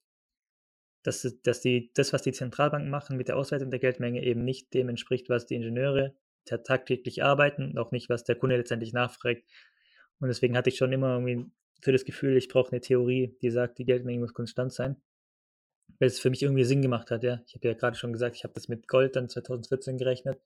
dass, 1.07 1.25
dass 1.44 1.62
die, 1.62 1.89
das, 1.94 2.12
was 2.12 2.21
die 2.21 2.33
Zentralbanken 2.33 2.89
machen 2.89 3.15
mit 3.15 3.30
der 3.30 3.38
Ausweitung 3.38 3.71
der 3.71 3.80
Geldmenge, 3.80 4.21
eben 4.21 4.44
nicht 4.44 4.74
dem 4.74 4.89
entspricht, 4.89 5.30
was 5.30 5.45
die 5.45 5.56
Ingenieure 5.56 6.13
tagtäglich 6.44 7.24
arbeiten 7.24 7.71
und 7.71 7.77
auch 7.77 7.92
nicht, 7.92 8.09
was 8.09 8.25
der 8.25 8.36
Kunde 8.36 8.57
letztendlich 8.57 8.92
nachfragt. 8.92 9.44
Und 10.19 10.27
deswegen 10.27 10.57
hatte 10.57 10.69
ich 10.69 10.75
schon 10.75 10.92
immer 10.92 11.13
irgendwie 11.18 11.50
für 11.81 11.94
das 11.94 12.04
Gefühl, 12.04 12.36
ich 12.36 12.50
brauche 12.50 12.74
eine 12.74 12.81
Theorie, 12.81 13.38
die 13.42 13.51
sagt, 13.51 13.77
die 13.77 13.86
Geldmenge 13.86 14.19
muss 14.19 14.33
konstant 14.33 14.74
sein. 14.74 14.98
Weil 16.00 16.07
es 16.07 16.19
für 16.19 16.30
mich 16.30 16.44
irgendwie 16.44 16.65
Sinn 16.65 16.81
gemacht 16.81 17.10
hat, 17.10 17.24
ja. 17.24 17.42
Ich 17.48 17.56
habe 17.56 17.69
ja 17.69 17.74
gerade 17.74 17.95
schon 17.95 18.12
gesagt, 18.12 18.36
ich 18.36 18.44
habe 18.44 18.53
das 18.53 18.68
mit 18.68 18.89
Gold 18.89 19.15
dann 19.15 19.30
2014 19.30 19.98
gerechnet. 19.98 20.42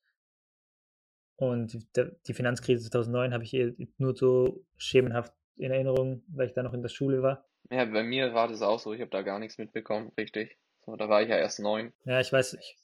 Und 1.37 1.75
die 1.97 2.33
Finanzkrise 2.35 2.87
2009 2.87 3.33
habe 3.33 3.43
ich 3.43 3.53
eh 3.55 3.73
nur 3.97 4.15
so 4.15 4.63
schemenhaft 4.77 5.33
in 5.57 5.71
Erinnerung, 5.71 6.23
weil 6.27 6.45
ich 6.45 6.53
da 6.53 6.61
noch 6.61 6.75
in 6.75 6.83
der 6.83 6.89
Schule 6.89 7.23
war. 7.23 7.50
Ja, 7.71 7.85
bei 7.85 8.03
mir 8.03 8.33
war 8.33 8.49
das 8.49 8.61
auch 8.61 8.79
so. 8.79 8.93
Ich 8.93 8.99
habe 8.99 9.11
da 9.11 9.21
gar 9.21 9.39
nichts 9.39 9.57
mitbekommen, 9.57 10.11
richtig. 10.17 10.57
So, 10.85 10.97
da 10.97 11.07
war 11.07 11.21
ich 11.21 11.29
ja 11.29 11.37
erst 11.37 11.61
neun. 11.61 11.93
Ja, 12.03 12.19
ich 12.19 12.33
weiß, 12.33 12.55
ich, 12.55 12.77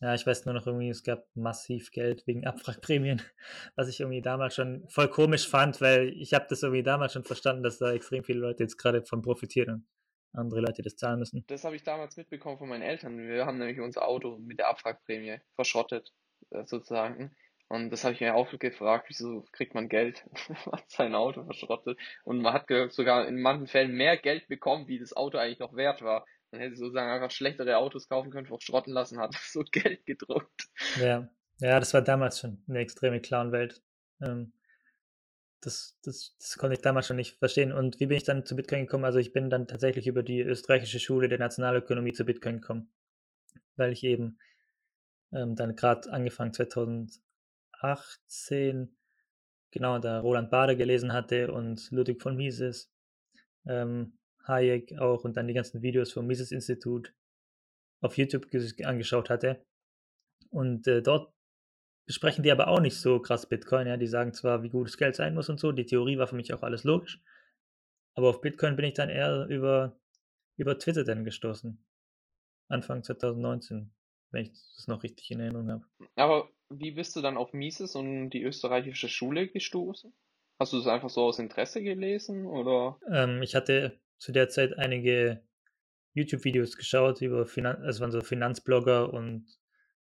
ja, 0.00 0.14
ich 0.14 0.26
weiß 0.26 0.46
nur 0.46 0.54
noch 0.54 0.66
irgendwie, 0.66 0.88
es 0.88 1.04
gab 1.04 1.24
massiv 1.34 1.92
Geld 1.92 2.26
wegen 2.26 2.44
Abwrackprämien, 2.46 3.22
was 3.76 3.88
ich 3.88 4.00
irgendwie 4.00 4.20
damals 4.20 4.56
schon 4.56 4.84
voll 4.88 5.08
komisch 5.08 5.48
fand, 5.48 5.80
weil 5.80 6.08
ich 6.08 6.34
habe 6.34 6.46
das 6.48 6.64
irgendwie 6.64 6.82
damals 6.82 7.12
schon 7.12 7.22
verstanden, 7.22 7.62
dass 7.62 7.78
da 7.78 7.92
extrem 7.92 8.24
viele 8.24 8.40
Leute 8.40 8.64
jetzt 8.64 8.78
gerade 8.78 9.04
von 9.04 9.22
profitieren 9.22 9.86
und 10.32 10.40
andere 10.40 10.60
Leute 10.60 10.82
das 10.82 10.96
zahlen 10.96 11.20
müssen. 11.20 11.44
Das 11.46 11.62
habe 11.62 11.76
ich 11.76 11.84
damals 11.84 12.16
mitbekommen 12.16 12.58
von 12.58 12.68
meinen 12.68 12.82
Eltern. 12.82 13.18
Wir 13.18 13.46
haben 13.46 13.58
nämlich 13.58 13.78
unser 13.78 14.08
Auto 14.08 14.38
mit 14.38 14.58
der 14.58 14.70
Abwrackprämie 14.70 15.38
verschrottet, 15.54 16.12
äh, 16.50 16.64
sozusagen. 16.66 17.30
Und 17.72 17.88
das 17.88 18.04
habe 18.04 18.12
ich 18.12 18.20
mir 18.20 18.34
auch 18.34 18.50
gefragt, 18.58 19.06
wieso 19.08 19.46
kriegt 19.50 19.72
man 19.72 19.88
Geld, 19.88 20.26
wenn 20.48 20.56
man 20.70 20.82
sein 20.88 21.14
Auto 21.14 21.42
verschrottet. 21.42 21.98
Und 22.22 22.42
man 22.42 22.52
hat 22.52 22.66
sogar 22.92 23.26
in 23.26 23.40
manchen 23.40 23.66
Fällen 23.66 23.92
mehr 23.92 24.18
Geld 24.18 24.46
bekommen, 24.46 24.88
wie 24.88 24.98
das 24.98 25.16
Auto 25.16 25.38
eigentlich 25.38 25.58
noch 25.58 25.74
wert 25.74 26.02
war. 26.02 26.26
Man 26.50 26.60
hätte 26.60 26.76
sozusagen 26.76 27.10
einfach 27.10 27.30
schlechtere 27.30 27.78
Autos 27.78 28.10
kaufen 28.10 28.30
können, 28.30 28.46
verschrotten 28.46 28.92
lassen, 28.92 29.18
hat 29.18 29.32
so 29.42 29.62
Geld 29.62 30.04
gedruckt. 30.04 30.68
Ja, 31.00 31.30
ja, 31.60 31.80
das 31.80 31.94
war 31.94 32.02
damals 32.02 32.40
schon 32.40 32.62
eine 32.68 32.80
extreme 32.80 33.22
Clown-Welt. 33.22 33.80
Ähm, 34.20 34.52
das, 35.62 35.96
das, 36.02 36.36
das 36.38 36.58
konnte 36.58 36.74
ich 36.74 36.82
damals 36.82 37.06
schon 37.06 37.16
nicht 37.16 37.38
verstehen. 37.38 37.72
Und 37.72 38.00
wie 38.00 38.06
bin 38.06 38.18
ich 38.18 38.24
dann 38.24 38.44
zu 38.44 38.54
Bitcoin 38.54 38.82
gekommen? 38.82 39.06
Also 39.06 39.18
ich 39.18 39.32
bin 39.32 39.48
dann 39.48 39.66
tatsächlich 39.66 40.06
über 40.06 40.22
die 40.22 40.42
österreichische 40.42 41.00
Schule 41.00 41.30
der 41.30 41.38
Nationalökonomie 41.38 42.12
zu 42.12 42.26
Bitcoin 42.26 42.60
gekommen, 42.60 42.92
weil 43.76 43.92
ich 43.92 44.04
eben 44.04 44.38
ähm, 45.32 45.56
dann 45.56 45.74
gerade 45.74 46.12
angefangen 46.12 46.52
2000 46.52 47.18
18, 47.82 48.96
genau, 49.70 49.98
da 49.98 50.20
Roland 50.20 50.50
Bader 50.50 50.76
gelesen 50.76 51.12
hatte 51.12 51.52
und 51.52 51.90
Ludwig 51.90 52.22
von 52.22 52.36
Mises, 52.36 52.90
ähm, 53.66 54.18
Hayek 54.46 54.98
auch 54.98 55.24
und 55.24 55.36
dann 55.36 55.46
die 55.46 55.54
ganzen 55.54 55.82
Videos 55.82 56.12
vom 56.12 56.26
Mises-Institut 56.26 57.12
auf 58.00 58.18
YouTube 58.18 58.46
angeschaut 58.84 59.30
hatte. 59.30 59.64
Und 60.50 60.86
äh, 60.86 61.02
dort 61.02 61.32
besprechen 62.06 62.42
die 62.42 62.52
aber 62.52 62.68
auch 62.68 62.80
nicht 62.80 62.96
so 62.96 63.20
krass 63.20 63.48
Bitcoin. 63.48 63.86
Ja, 63.86 63.96
die 63.96 64.06
sagen 64.06 64.34
zwar, 64.34 64.62
wie 64.62 64.68
gut 64.68 64.88
das 64.88 64.96
Geld 64.96 65.16
sein 65.16 65.34
muss 65.34 65.48
und 65.48 65.60
so. 65.60 65.72
Die 65.72 65.86
Theorie 65.86 66.18
war 66.18 66.26
für 66.26 66.36
mich 66.36 66.52
auch 66.52 66.62
alles 66.62 66.84
logisch. 66.84 67.22
Aber 68.14 68.28
auf 68.28 68.40
Bitcoin 68.40 68.76
bin 68.76 68.84
ich 68.84 68.94
dann 68.94 69.08
eher 69.08 69.46
über, 69.46 69.96
über 70.56 70.78
Twitter 70.78 71.04
dann 71.04 71.24
gestoßen. 71.24 71.82
Anfang 72.68 73.02
2019, 73.02 73.92
wenn 74.30 74.42
ich 74.42 74.52
das 74.76 74.88
noch 74.88 75.02
richtig 75.02 75.30
in 75.30 75.40
Erinnerung 75.40 75.70
habe. 75.70 75.86
Aber 76.16 76.48
wie 76.78 76.92
bist 76.92 77.16
du 77.16 77.20
dann 77.20 77.36
auf 77.36 77.52
Mises 77.52 77.94
und 77.94 78.30
die 78.30 78.42
österreichische 78.42 79.08
Schule 79.08 79.48
gestoßen? 79.48 80.12
Hast 80.58 80.72
du 80.72 80.78
das 80.78 80.86
einfach 80.86 81.10
so 81.10 81.22
aus 81.22 81.38
Interesse 81.38 81.82
gelesen 81.82 82.46
oder? 82.46 82.98
Ähm, 83.10 83.42
ich 83.42 83.54
hatte 83.54 84.00
zu 84.18 84.32
der 84.32 84.48
Zeit 84.48 84.78
einige 84.78 85.42
YouTube-Videos 86.14 86.76
geschaut 86.76 87.20
über 87.20 87.46
Finan 87.46 87.82
also 87.82 88.00
waren 88.00 88.12
so 88.12 88.20
Finanzblogger 88.20 89.12
und 89.12 89.46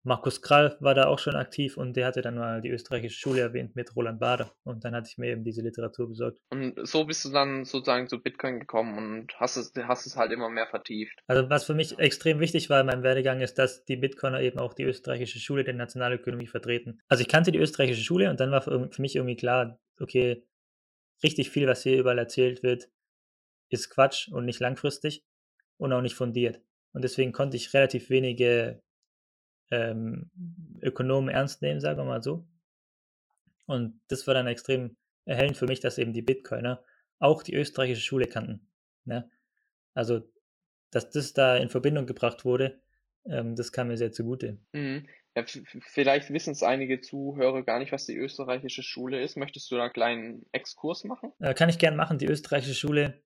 Markus 0.03 0.41
Krall 0.41 0.77
war 0.79 0.95
da 0.95 1.07
auch 1.07 1.19
schon 1.19 1.35
aktiv 1.35 1.75
und 1.77 1.97
der 1.97 2.07
hatte 2.07 2.21
dann 2.21 2.35
mal 2.35 2.61
die 2.61 2.69
österreichische 2.69 3.19
Schule 3.19 3.41
erwähnt 3.41 3.75
mit 3.75 3.95
Roland 3.95 4.19
Bader 4.19 4.51
und 4.63 4.85
dann 4.85 4.95
hatte 4.95 5.09
ich 5.11 5.17
mir 5.17 5.31
eben 5.31 5.43
diese 5.43 5.61
Literatur 5.61 6.07
besorgt. 6.07 6.39
Und 6.49 6.75
so 6.87 7.03
bist 7.05 7.25
du 7.25 7.29
dann 7.29 7.65
sozusagen 7.65 8.07
zu 8.07 8.21
Bitcoin 8.21 8.59
gekommen 8.59 8.97
und 8.97 9.39
hast 9.39 9.57
es, 9.57 9.73
hast 9.75 10.05
es 10.05 10.15
halt 10.15 10.31
immer 10.31 10.49
mehr 10.49 10.67
vertieft. 10.67 11.19
Also 11.27 11.49
was 11.49 11.65
für 11.65 11.73
mich 11.73 11.99
extrem 11.99 12.39
wichtig 12.39 12.69
war 12.69 12.79
in 12.79 12.87
meinem 12.87 13.03
Werdegang 13.03 13.41
ist, 13.41 13.55
dass 13.55 13.83
die 13.83 13.97
Bitcoiner 13.97 14.39
eben 14.41 14.59
auch 14.59 14.73
die 14.73 14.83
österreichische 14.83 15.39
Schule 15.39 15.63
der 15.63 15.73
Nationalökonomie 15.73 16.47
vertreten. 16.47 17.01
Also 17.07 17.21
ich 17.21 17.27
kannte 17.27 17.51
die 17.51 17.59
österreichische 17.59 18.03
Schule 18.03 18.29
und 18.29 18.39
dann 18.39 18.51
war 18.51 18.61
für, 18.61 18.89
für 18.89 19.01
mich 19.01 19.15
irgendwie 19.15 19.35
klar, 19.35 19.79
okay, 19.99 20.43
richtig 21.23 21.49
viel, 21.49 21.67
was 21.67 21.83
hier 21.83 21.97
überall 21.97 22.19
erzählt 22.19 22.63
wird, 22.63 22.89
ist 23.69 23.89
Quatsch 23.89 24.29
und 24.29 24.45
nicht 24.45 24.59
langfristig 24.59 25.25
und 25.77 25.91
auch 25.93 26.01
nicht 26.01 26.15
fundiert. 26.15 26.61
Und 26.93 27.03
deswegen 27.03 27.31
konnte 27.31 27.57
ich 27.57 27.73
relativ 27.73 28.09
wenige 28.09 28.81
ähm, 29.71 30.31
Ökonomen 30.81 31.29
ernst 31.29 31.61
nehmen, 31.61 31.79
sagen 31.79 31.99
wir 31.99 32.05
mal 32.05 32.23
so. 32.23 32.47
Und 33.65 33.99
das 34.07 34.25
war 34.27 34.33
dann 34.33 34.47
extrem 34.47 34.95
erhellend 35.25 35.57
für 35.57 35.67
mich, 35.67 35.79
dass 35.79 35.97
eben 35.97 36.13
die 36.13 36.21
Bitcoiner 36.21 36.83
auch 37.19 37.43
die 37.43 37.55
österreichische 37.55 38.01
Schule 38.01 38.27
kannten. 38.27 38.67
Ne? 39.05 39.29
Also, 39.93 40.21
dass 40.91 41.09
das 41.09 41.33
da 41.33 41.57
in 41.57 41.69
Verbindung 41.69 42.05
gebracht 42.05 42.45
wurde, 42.45 42.79
ähm, 43.25 43.55
das 43.55 43.71
kam 43.71 43.87
mir 43.89 43.97
sehr 43.97 44.11
zugute. 44.11 44.57
Mhm. 44.71 45.07
Ja, 45.35 45.43
vielleicht 45.81 46.31
wissen 46.31 46.51
es 46.51 46.63
einige 46.63 46.99
Zuhörer 47.01 47.61
gar 47.61 47.77
nicht, 47.77 47.91
was 47.91 48.07
die 48.07 48.15
österreichische 48.15 48.81
Schule 48.81 49.21
ist. 49.21 49.37
Möchtest 49.37 49.69
du 49.69 49.75
da 49.75 49.83
einen 49.83 49.93
kleinen 49.93 50.45
Exkurs 50.51 51.03
machen? 51.03 51.31
Äh, 51.39 51.53
kann 51.53 51.69
ich 51.69 51.77
gern 51.77 51.95
machen. 51.95 52.17
Die 52.17 52.25
österreichische 52.25 52.73
Schule 52.73 53.21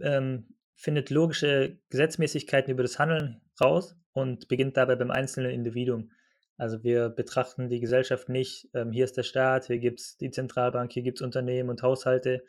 ähm, 0.00 0.46
findet 0.74 1.10
logische 1.10 1.78
Gesetzmäßigkeiten 1.90 2.72
über 2.72 2.82
das 2.82 2.98
Handeln 2.98 3.40
raus 3.60 3.96
und 4.12 4.48
beginnt 4.48 4.76
dabei 4.76 4.96
beim 4.96 5.10
einzelnen 5.10 5.50
Individuum. 5.52 6.10
Also 6.58 6.82
wir 6.84 7.08
betrachten 7.08 7.68
die 7.68 7.80
Gesellschaft 7.80 8.28
nicht, 8.28 8.68
ähm, 8.74 8.92
hier 8.92 9.04
ist 9.04 9.16
der 9.16 9.22
Staat, 9.22 9.66
hier 9.66 9.78
gibt 9.78 10.00
es 10.00 10.16
die 10.18 10.30
Zentralbank, 10.30 10.92
hier 10.92 11.02
gibt 11.02 11.18
es 11.18 11.22
Unternehmen 11.22 11.70
und 11.70 11.82
Haushalte 11.82 12.44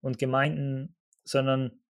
und 0.00 0.18
Gemeinden, 0.18 0.96
sondern 1.24 1.80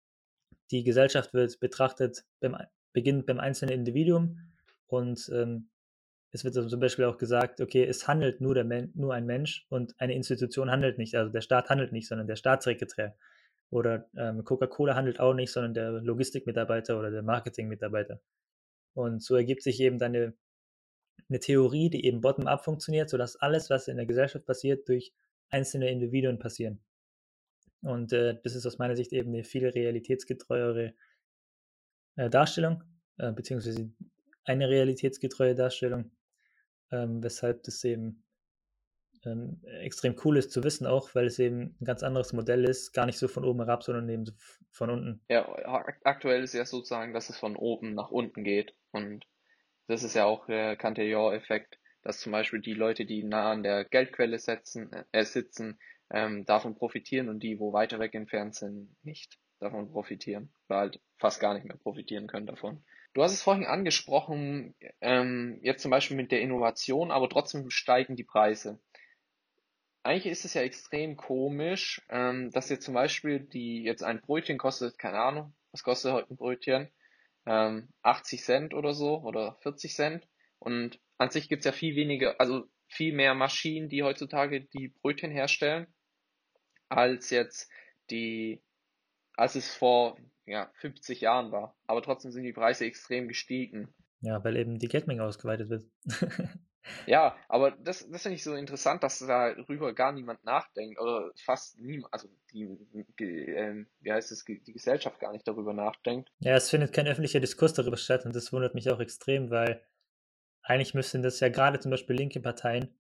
die 0.71 0.85
Gesellschaft 0.85 1.35
wird 1.35 1.59
betrachtet, 1.61 2.25
beim, 2.41 2.57
beginnt 2.93 3.27
beim 3.27 3.41
einzelnen 3.41 3.75
Individuum 3.75 4.39
und 4.87 5.31
ähm, 5.33 5.71
es 6.33 6.45
wird 6.45 6.55
zum 6.55 6.81
Beispiel 6.81 7.07
auch 7.07 7.19
gesagt, 7.19 7.61
okay, 7.61 7.85
es 7.85 8.07
handelt 8.07 8.41
nur, 8.41 8.63
nur 8.63 9.15
ein 9.15 9.27
Mensch 9.27 9.67
und 9.71 9.95
eine 9.99 10.15
Institution 10.15 10.71
handelt 10.71 10.99
nicht, 10.99 11.15
also 11.15 11.33
der 11.33 11.41
Staat 11.41 11.71
handelt 11.71 11.93
nicht, 11.93 12.09
sondern 12.09 12.27
der 12.27 12.37
Staatssekretär. 12.37 13.17
Oder 13.71 14.09
ähm, 14.17 14.45
Coca-Cola 14.45 14.95
handelt 14.95 15.21
auch 15.21 15.35
nicht, 15.35 15.51
sondern 15.51 15.75
der 15.75 15.91
Logistikmitarbeiter 16.03 16.99
oder 16.99 17.11
der 17.11 17.23
Marketingmitarbeiter. 17.23 18.21
Und 18.95 19.23
so 19.23 19.37
ergibt 19.37 19.63
sich 19.63 19.81
eben 19.81 19.99
dann 19.99 20.15
eine, 20.15 20.35
eine 21.29 21.41
Theorie, 21.41 21.91
die 21.91 22.05
eben 22.05 22.21
bottom-up 22.21 22.65
funktioniert, 22.65 23.11
sodass 23.11 23.37
alles, 23.37 23.69
was 23.71 23.89
in 23.89 23.97
der 23.97 24.07
Gesellschaft 24.07 24.47
passiert, 24.47 24.89
durch 24.89 25.13
einzelne 25.51 25.91
Individuen 25.91 26.39
passieren. 26.39 26.81
Und 27.83 28.13
äh, 28.13 28.39
das 28.43 28.55
ist 28.55 28.67
aus 28.67 28.79
meiner 28.79 28.97
Sicht 28.97 29.13
eben 29.13 29.33
eine 29.33 29.45
viel 29.45 29.67
realitätsgetreuere 29.69 30.95
äh, 32.17 32.31
Darstellung, 32.31 32.83
äh, 33.19 33.33
beziehungsweise 33.33 33.91
eine 34.45 34.69
realitätsgetreue 34.69 35.55
Darstellung, 35.55 36.11
ähm, 36.91 37.23
weshalb 37.23 37.65
das 37.65 37.85
eben 37.85 38.25
ähm, 39.27 39.61
extrem 39.81 40.17
cool 40.25 40.37
ist 40.37 40.51
zu 40.51 40.65
wissen 40.65 40.87
auch, 40.87 41.15
weil 41.15 41.27
es 41.27 41.39
eben 41.39 41.77
ein 41.81 41.85
ganz 41.85 42.03
anderes 42.03 42.33
Modell 42.33 42.65
ist, 42.65 42.93
gar 42.93 43.07
nicht 43.07 43.19
so 43.19 43.29
von 43.29 43.45
oben 43.45 43.61
herab, 43.61 43.83
sondern 43.83 44.09
eben 44.09 44.25
von 44.71 44.91
unten. 44.91 45.21
Ja, 45.29 45.49
aktuell 46.05 46.43
ist 46.43 46.55
ja 46.55 46.65
sozusagen, 46.65 47.13
dass 47.13 47.29
es 47.29 47.39
von 47.39 47.57
oben 47.57 47.95
nach 47.95 48.11
unten 48.11 48.45
geht 48.45 48.75
und 48.93 49.27
das 49.89 50.03
ist 50.03 50.15
ja 50.15 50.25
auch 50.25 50.47
der 50.47 50.77
Cantillon-Effekt, 50.77 51.79
dass 52.03 52.21
zum 52.21 52.33
Beispiel 52.33 52.61
die 52.61 52.75
Leute, 52.75 53.05
die 53.05 53.23
nah 53.23 53.53
an 53.53 53.63
der 53.63 53.85
Geldquelle 53.85 54.39
setzen, 54.39 54.91
äh, 55.13 55.25
sitzen, 55.25 55.79
ähm, 56.11 56.45
davon 56.45 56.77
profitieren 56.77 57.29
und 57.29 57.43
die, 57.43 57.59
wo 57.59 57.73
weiter 57.73 57.99
weg 57.99 58.15
entfernt 58.15 58.55
sind, 58.55 58.97
nicht 59.03 59.39
davon 59.59 59.91
profitieren 59.91 60.53
oder 60.69 60.79
halt 60.79 61.01
fast 61.19 61.41
gar 61.41 61.55
nicht 61.55 61.65
mehr 61.65 61.77
profitieren 61.77 62.27
können 62.27 62.47
davon. 62.47 62.85
Du 63.15 63.23
hast 63.23 63.33
es 63.33 63.43
vorhin 63.43 63.65
angesprochen, 63.65 64.75
ähm, 65.01 65.59
jetzt 65.63 65.83
zum 65.83 65.91
Beispiel 65.91 66.17
mit 66.17 66.33
der 66.33 66.43
Innovation, 66.43 67.11
aber 67.11 67.29
trotzdem 67.29 67.71
steigen 67.71 68.15
die 68.15 68.25
Preise 68.25 68.79
eigentlich 70.07 70.33
ist 70.33 70.45
es 70.45 70.55
ja 70.55 70.63
extrem 70.63 71.17
komisch, 71.17 72.03
ähm, 72.09 72.51
dass 72.53 72.71
jetzt 72.71 72.85
zum 72.85 72.95
Beispiel 72.95 73.41
die 73.41 73.83
jetzt 73.83 74.03
ein 74.03 74.21
Brötchen 74.21 74.59
kostet, 74.59 74.99
keine 74.99 75.19
Ahnung, 75.19 75.55
was 75.73 75.83
kostet 75.83 76.13
heute 76.13 76.33
ein 76.33 76.37
Brötchen? 76.37 76.89
Ähm, 77.45 77.89
80 78.03 78.43
Cent 78.43 78.75
oder 78.75 78.95
so 78.95 79.21
oder 79.23 79.57
40 79.63 79.95
Cent. 79.95 80.27
Und 80.59 81.01
an 81.19 81.31
sich 81.31 81.49
gibt's 81.49 81.67
ja 81.67 81.73
viel 81.73 81.97
weniger, 81.97 82.41
also 82.41 82.65
viel 82.89 83.15
mehr 83.15 83.35
Maschinen, 83.35 83.89
die 83.89 84.03
heutzutage 84.03 84.63
die 84.63 84.89
Brötchen 84.89 85.31
herstellen, 85.31 85.87
als 86.89 87.31
jetzt 87.31 87.71
die, 88.11 88.63
als 89.37 89.55
es 89.55 89.75
vor 89.75 90.19
ja, 90.47 90.71
50 90.77 91.21
Jahren 91.21 91.53
war. 91.53 91.77
Aber 91.87 92.03
trotzdem 92.03 92.31
sind 92.31 92.45
die 92.45 92.53
Preise 92.53 92.87
extrem 92.87 93.29
gestiegen. 93.29 93.93
Ja, 94.21 94.43
weil 94.45 94.57
eben 94.57 94.79
die 94.79 94.89
Geldmenge 94.89 95.25
ausgeweitet 95.25 95.69
wird. 95.69 95.85
Ja, 97.07 97.37
aber 97.49 97.73
das, 97.73 98.09
das 98.11 98.23
finde 98.23 98.37
ich 98.37 98.45
so 98.45 98.55
interessant, 98.55 99.03
dass 99.03 99.19
darüber 99.19 99.93
gar 99.93 100.13
niemand 100.13 100.45
nachdenkt 100.45 101.01
oder 101.01 101.31
fast 101.45 101.79
niemand, 101.79 102.13
also 102.13 102.29
die, 102.53 102.65
äh, 102.65 103.85
wie 104.01 104.13
heißt 104.13 104.33
es, 104.33 104.45
die 104.45 104.73
Gesellschaft 104.73 105.21
gar 105.21 105.33
nicht 105.33 105.47
darüber 105.47 105.73
nachdenkt. 105.73 106.31
Ja, 106.41 106.55
es 106.55 106.71
findet 106.71 106.93
kein 106.93 107.07
öffentlicher 107.07 107.41
Diskurs 107.41 107.75
darüber 107.75 107.97
statt 107.97 108.25
und 108.25 108.35
das 108.35 108.53
wundert 108.53 108.75
mich 108.75 108.91
auch 108.91 109.01
extrem, 109.01 109.51
weil 109.51 109.83
eigentlich 110.63 110.95
müssten 110.95 111.23
das 111.23 111.41
ja 111.41 111.49
gerade 111.49 111.79
zum 111.79 111.91
Beispiel 111.91 112.17
linke 112.17 112.41
Parteien, 112.41 112.95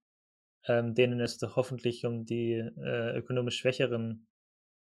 ähm, 0.66 0.94
denen 0.94 1.20
es 1.20 1.38
doch 1.38 1.56
hoffentlich 1.56 2.04
um 2.04 2.24
die 2.24 2.54
äh, 2.54 3.16
ökonomisch 3.16 3.58
schwächeren 3.58 4.26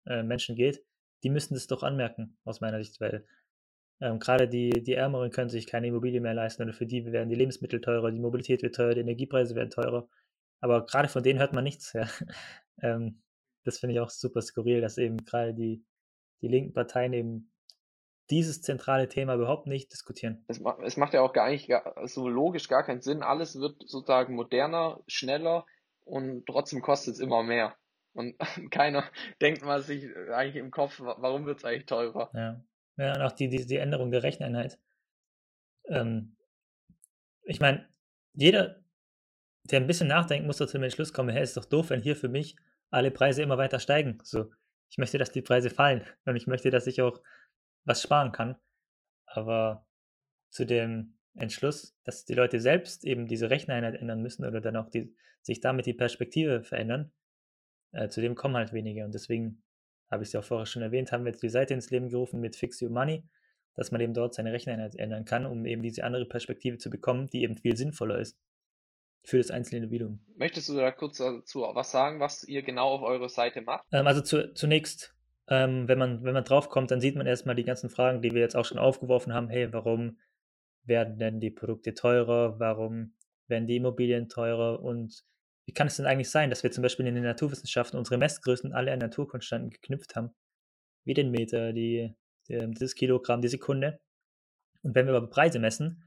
äh, 0.07 0.23
Menschen 0.23 0.55
geht, 0.55 0.85
die 1.23 1.31
müssten 1.31 1.55
das 1.55 1.67
doch 1.67 1.83
anmerken, 1.83 2.37
aus 2.45 2.61
meiner 2.61 2.83
Sicht, 2.83 3.01
weil 3.01 3.27
ähm, 4.01 4.19
Gerade 4.19 4.49
die, 4.49 4.71
die 4.71 4.95
Ärmeren 4.95 5.31
können 5.31 5.51
sich 5.51 5.67
keine 5.67 5.87
Immobilie 5.87 6.21
mehr 6.21 6.35
leisten 6.35 6.63
oder 6.63 6.73
für 6.73 6.87
die 6.87 7.05
werden 7.13 7.29
die 7.29 7.35
Lebensmittel 7.35 7.81
teurer, 7.81 8.11
die 8.11 8.19
Mobilität 8.19 8.63
wird 8.63 8.75
teurer, 8.75 8.95
die 8.95 9.01
Energiepreise 9.01 9.55
werden 9.55 9.71
teurer. 9.71 10.09
Aber 10.61 10.87
gerade 10.87 11.09
von 11.09 11.23
denen 11.23 11.39
hört 11.39 11.53
man 11.53 11.65
nichts. 11.65 11.93
Ja. 11.93 12.09
ähm, 12.83 13.23
das 13.65 13.79
finde 13.79 13.95
ich 13.95 14.01
auch 14.01 14.11
super 14.11 14.43
skurril, 14.43 14.81
dass 14.81 14.99
eben 14.99 15.25
gerade 15.25 15.55
die, 15.55 15.85
die 16.43 16.49
linken 16.49 16.73
Parteien 16.73 17.13
eben 17.13 17.51
dieses 18.31 18.63
zentrale 18.63 19.09
Thema 19.09 19.35
überhaupt 19.35 19.67
nicht 19.67 19.93
diskutieren. 19.93 20.45
Es, 20.49 20.61
ma 20.61 20.79
es 20.83 20.97
macht 20.97 21.15
ja 21.15 21.21
auch 21.21 21.33
gar 21.33 21.51
nicht 21.51 21.69
gar, 21.69 21.95
so 22.07 22.29
logisch 22.29 22.69
gar 22.69 22.83
keinen 22.83 23.03
Sinn. 23.03 23.23
Alles 23.23 23.59
wird 23.61 23.77
sozusagen 23.87 24.35
moderner, 24.35 25.01
schneller 25.07 25.67
und 26.05 26.47
trotzdem 26.47 26.81
kostet 26.81 27.15
es 27.15 27.21
immer 27.21 27.43
mehr. 27.43 27.77
Und 28.15 28.37
keiner 28.71 29.05
denkt 29.41 29.63
mal 29.63 29.83
sich 29.83 30.07
eigentlich 30.33 30.57
im 30.57 30.71
Kopf, 30.71 31.01
warum 31.01 31.47
wird 31.47 31.59
es 31.59 31.65
eigentlich 31.65 31.87
teurer? 31.87 32.31
Ja. 32.35 32.65
Ja, 32.97 33.15
und 33.15 33.23
auch 33.23 33.33
die, 33.33 33.49
die, 33.49 33.67
die 33.67 33.77
Änderung 33.77 34.11
der 34.11 34.23
Recheneinheit. 34.23 34.79
Ähm, 35.89 36.37
ich 37.43 37.61
meine, 37.61 37.89
jeder, 38.35 38.83
der 39.65 39.81
ein 39.81 39.87
bisschen 39.87 40.09
nachdenkt, 40.09 40.47
muss 40.47 40.59
doch 40.59 40.67
zu 40.67 40.79
dem 40.79 40.85
Entschluss 40.85 41.13
kommen, 41.13 41.31
hey, 41.31 41.43
ist 41.43 41.57
doch 41.57 41.65
doof, 41.65 41.91
wenn 41.91 42.03
hier 42.03 42.17
für 42.17 42.29
mich 42.29 42.57
alle 42.91 43.11
Preise 43.11 43.43
immer 43.43 43.59
weiter 43.59 43.81
steigen. 43.81 44.19
So, 44.23 44.51
ich 44.91 44.99
möchte, 44.99 45.19
dass 45.19 45.33
die 45.33 45.43
Preise 45.43 45.71
fallen 45.71 46.05
und 46.25 46.37
ich 46.37 46.47
möchte, 46.47 46.71
dass 46.71 46.87
ich 46.87 47.03
auch 47.03 47.21
was 47.85 48.03
sparen 48.03 48.33
kann. 48.33 48.57
Aber 49.27 49.87
zu 50.51 50.65
dem 50.65 51.19
Entschluss, 51.35 51.97
dass 52.05 52.25
die 52.25 52.35
Leute 52.35 52.61
selbst 52.61 53.05
eben 53.05 53.27
diese 53.27 53.51
Recheneinheit 53.51 53.97
ändern 53.97 54.23
müssen 54.23 54.45
oder 54.45 54.61
dann 54.61 54.77
auch 54.77 54.89
die, 54.89 55.15
sich 55.43 55.61
damit 55.61 55.87
die 55.87 55.95
Perspektive 55.95 56.63
verändern, 56.63 57.13
äh, 57.93 58.09
zu 58.09 58.21
dem 58.21 58.37
kommen 58.37 58.57
halt 58.57 58.73
wenige. 58.73 59.05
Und 59.05 59.15
deswegen 59.15 59.64
habe 60.11 60.23
ich 60.23 60.29
es 60.29 60.33
ja 60.33 60.41
auch 60.41 60.45
vorher 60.45 60.67
schon 60.67 60.83
erwähnt, 60.83 61.13
haben 61.13 61.25
wir 61.25 61.33
jetzt 61.33 61.43
die 61.43 61.49
Seite 61.49 61.75
ins 61.75 61.91
Leben 61.91 62.09
gerufen 62.09 62.41
mit 62.41 62.57
Fix 62.57 62.81
Your 62.83 62.91
Money, 62.91 63.25
dass 63.75 63.91
man 63.91 64.01
eben 64.01 64.15
dort 64.15 64.35
seine 64.35 64.53
Recheneinheit 64.53 64.95
ändern 64.97 65.25
kann, 65.25 65.47
um 65.47 65.67
eben 65.67 65.83
diese 65.83 66.05
andere 66.05 66.27
Perspektive 66.27 66.79
zu 66.79 66.91
bekommen, 66.91 67.29
die 67.29 67.43
eben 67.43 67.57
viel 67.57 67.77
sinnvoller 67.77 68.19
ist 68.19 68.39
für 69.25 69.39
das 69.39 69.51
einzelne 69.51 69.85
Individuum. 69.85 70.21
Möchtest 70.37 70.69
du 70.69 70.75
da 70.75 70.91
kurz 70.91 71.19
dazu 71.19 71.61
was 71.61 71.91
sagen, 71.91 72.21
was 72.21 72.45
ihr 72.45 72.63
genau 72.63 72.91
auf 72.91 73.03
eurer 73.03 73.29
Seite 73.29 73.63
macht? 73.63 73.87
Ähm, 73.91 74.07
also 74.07 74.21
zu, 74.21 74.53
zunächst, 74.53 75.15
ähm, 75.49 75.89
wenn 75.89 75.99
man, 75.99 76.23
wenn 76.25 76.35
man 76.35 76.45
draufkommt, 76.45 76.91
dann 76.91 77.01
sieht 77.01 77.17
man 77.17 77.27
erstmal 77.27 77.55
die 77.55 77.65
ganzen 77.65 77.89
Fragen, 77.89 78.21
die 78.21 78.33
wir 78.33 78.43
jetzt 78.43 78.57
auch 78.57 78.67
schon 78.67 78.79
aufgeworfen 78.79 79.33
haben. 79.33 79.49
Hey, 79.49 79.73
warum 79.73 80.19
werden 80.85 81.19
denn 81.19 81.41
die 81.41 81.51
Produkte 81.51 81.95
teurer? 81.95 82.61
Warum 82.61 83.15
werden 83.47 83.67
die 83.67 83.77
Immobilien 83.77 84.29
teurer? 84.29 84.83
Und 84.83 85.25
wie 85.67 85.73
kann 85.73 85.87
es 85.87 85.97
denn 85.97 86.07
eigentlich 86.07 86.31
sein, 86.31 86.51
dass 86.51 86.63
wir 86.63 86.71
zum 86.71 86.83
Beispiel 86.83 87.07
in 87.07 87.15
den 87.15 87.25
Naturwissenschaften 87.25 87.99
unsere 87.99 88.19
Messgrößen 88.19 88.73
alle 88.73 88.93
an 88.93 88.99
Naturkonstanten 88.99 89.71
geknüpft 89.71 90.15
haben? 90.17 90.35
Wie 91.05 91.15
den 91.15 91.31
Meter, 91.31 91.73
die, 91.73 92.15
die, 92.49 92.71
das 92.79 92.95
Kilogramm, 92.95 93.41
die 93.41 93.49
Sekunde. 93.49 94.01
Und 94.83 94.95
wenn 94.95 95.07
wir 95.07 95.15
aber 95.15 95.29
Preise 95.29 95.59
messen, 95.59 96.05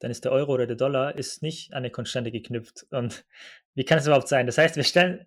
dann 0.00 0.10
ist 0.10 0.24
der 0.24 0.32
Euro 0.32 0.52
oder 0.52 0.66
der 0.66 0.76
Dollar 0.76 1.16
ist 1.16 1.42
nicht 1.42 1.72
an 1.72 1.78
eine 1.78 1.90
Konstante 1.90 2.30
geknüpft. 2.30 2.86
Und 2.90 3.24
wie 3.74 3.84
kann 3.84 3.98
es 3.98 4.06
überhaupt 4.06 4.28
sein? 4.28 4.46
Das 4.46 4.58
heißt, 4.58 4.76
wir 4.76 4.84
stellen, 4.84 5.26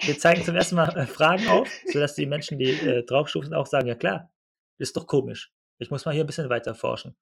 wir 0.00 0.18
zeigen 0.18 0.44
zum 0.44 0.56
ersten 0.56 0.76
Mal 0.76 0.96
äh, 0.96 1.06
Fragen 1.06 1.48
auf, 1.48 1.68
sodass 1.92 2.14
die 2.14 2.26
Menschen, 2.26 2.58
die 2.58 2.70
äh, 2.70 3.04
draufstufen, 3.04 3.54
auch 3.54 3.66
sagen, 3.66 3.88
ja 3.88 3.94
klar, 3.94 4.30
ist 4.78 4.96
doch 4.96 5.06
komisch. 5.06 5.52
Ich 5.78 5.90
muss 5.90 6.04
mal 6.04 6.12
hier 6.12 6.24
ein 6.24 6.26
bisschen 6.26 6.48
weiter 6.48 6.74
forschen. 6.74 7.16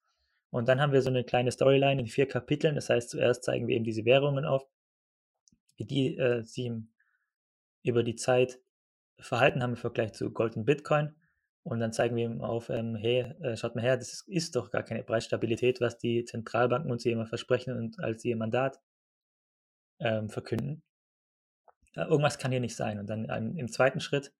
Und 0.50 0.68
dann 0.68 0.80
haben 0.80 0.92
wir 0.92 1.02
so 1.02 1.08
eine 1.08 1.24
kleine 1.24 1.50
Storyline 1.50 2.00
in 2.00 2.06
vier 2.06 2.28
Kapiteln. 2.28 2.76
Das 2.76 2.88
heißt, 2.88 3.10
zuerst 3.10 3.42
zeigen 3.42 3.66
wir 3.66 3.74
eben 3.74 3.84
diese 3.84 4.04
Währungen 4.04 4.44
auf, 4.44 4.64
wie 5.76 5.84
die 5.84 6.16
äh, 6.16 6.42
sich 6.42 6.70
über 7.82 8.02
die 8.02 8.16
Zeit 8.16 8.60
verhalten 9.18 9.62
haben 9.62 9.70
im 9.70 9.76
Vergleich 9.76 10.12
zu 10.12 10.30
Gold 10.30 10.56
und 10.56 10.64
Bitcoin. 10.64 11.14
Und 11.62 11.80
dann 11.80 11.92
zeigen 11.92 12.16
wir 12.16 12.26
ihm 12.26 12.42
auf, 12.42 12.68
ähm, 12.68 12.94
hey, 12.94 13.20
äh, 13.40 13.56
schaut 13.56 13.74
mal 13.74 13.82
her, 13.82 13.96
das 13.96 14.22
ist 14.26 14.54
doch 14.54 14.70
gar 14.70 14.82
keine 14.82 15.02
Preisstabilität, 15.02 15.80
was 15.80 15.96
die 15.96 16.24
Zentralbanken 16.24 16.90
uns 16.90 17.02
hier 17.02 17.12
immer 17.12 17.26
versprechen 17.26 17.76
und 17.76 17.98
als 18.00 18.24
ihr 18.24 18.36
Mandat 18.36 18.80
ähm, 19.98 20.28
verkünden. 20.28 20.82
Äh, 21.94 22.02
irgendwas 22.02 22.38
kann 22.38 22.50
hier 22.50 22.60
nicht 22.60 22.76
sein. 22.76 22.98
Und 22.98 23.08
dann 23.08 23.26
ähm, 23.30 23.56
im 23.56 23.68
zweiten 23.68 24.00
Schritt 24.00 24.32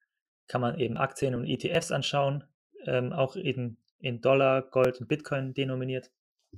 kann 0.49 0.61
man 0.61 0.79
eben 0.79 0.99
Aktien 0.99 1.35
und 1.35 1.47
ETFs 1.47 1.93
anschauen, 1.93 2.45
ähm, 2.87 3.13
auch 3.13 3.37
eben 3.37 3.79
in 3.99 4.21
Dollar, 4.21 4.63
Gold 4.63 5.01
und 5.01 5.09
Bitcoin 5.09 5.55
denominiert 5.55 6.11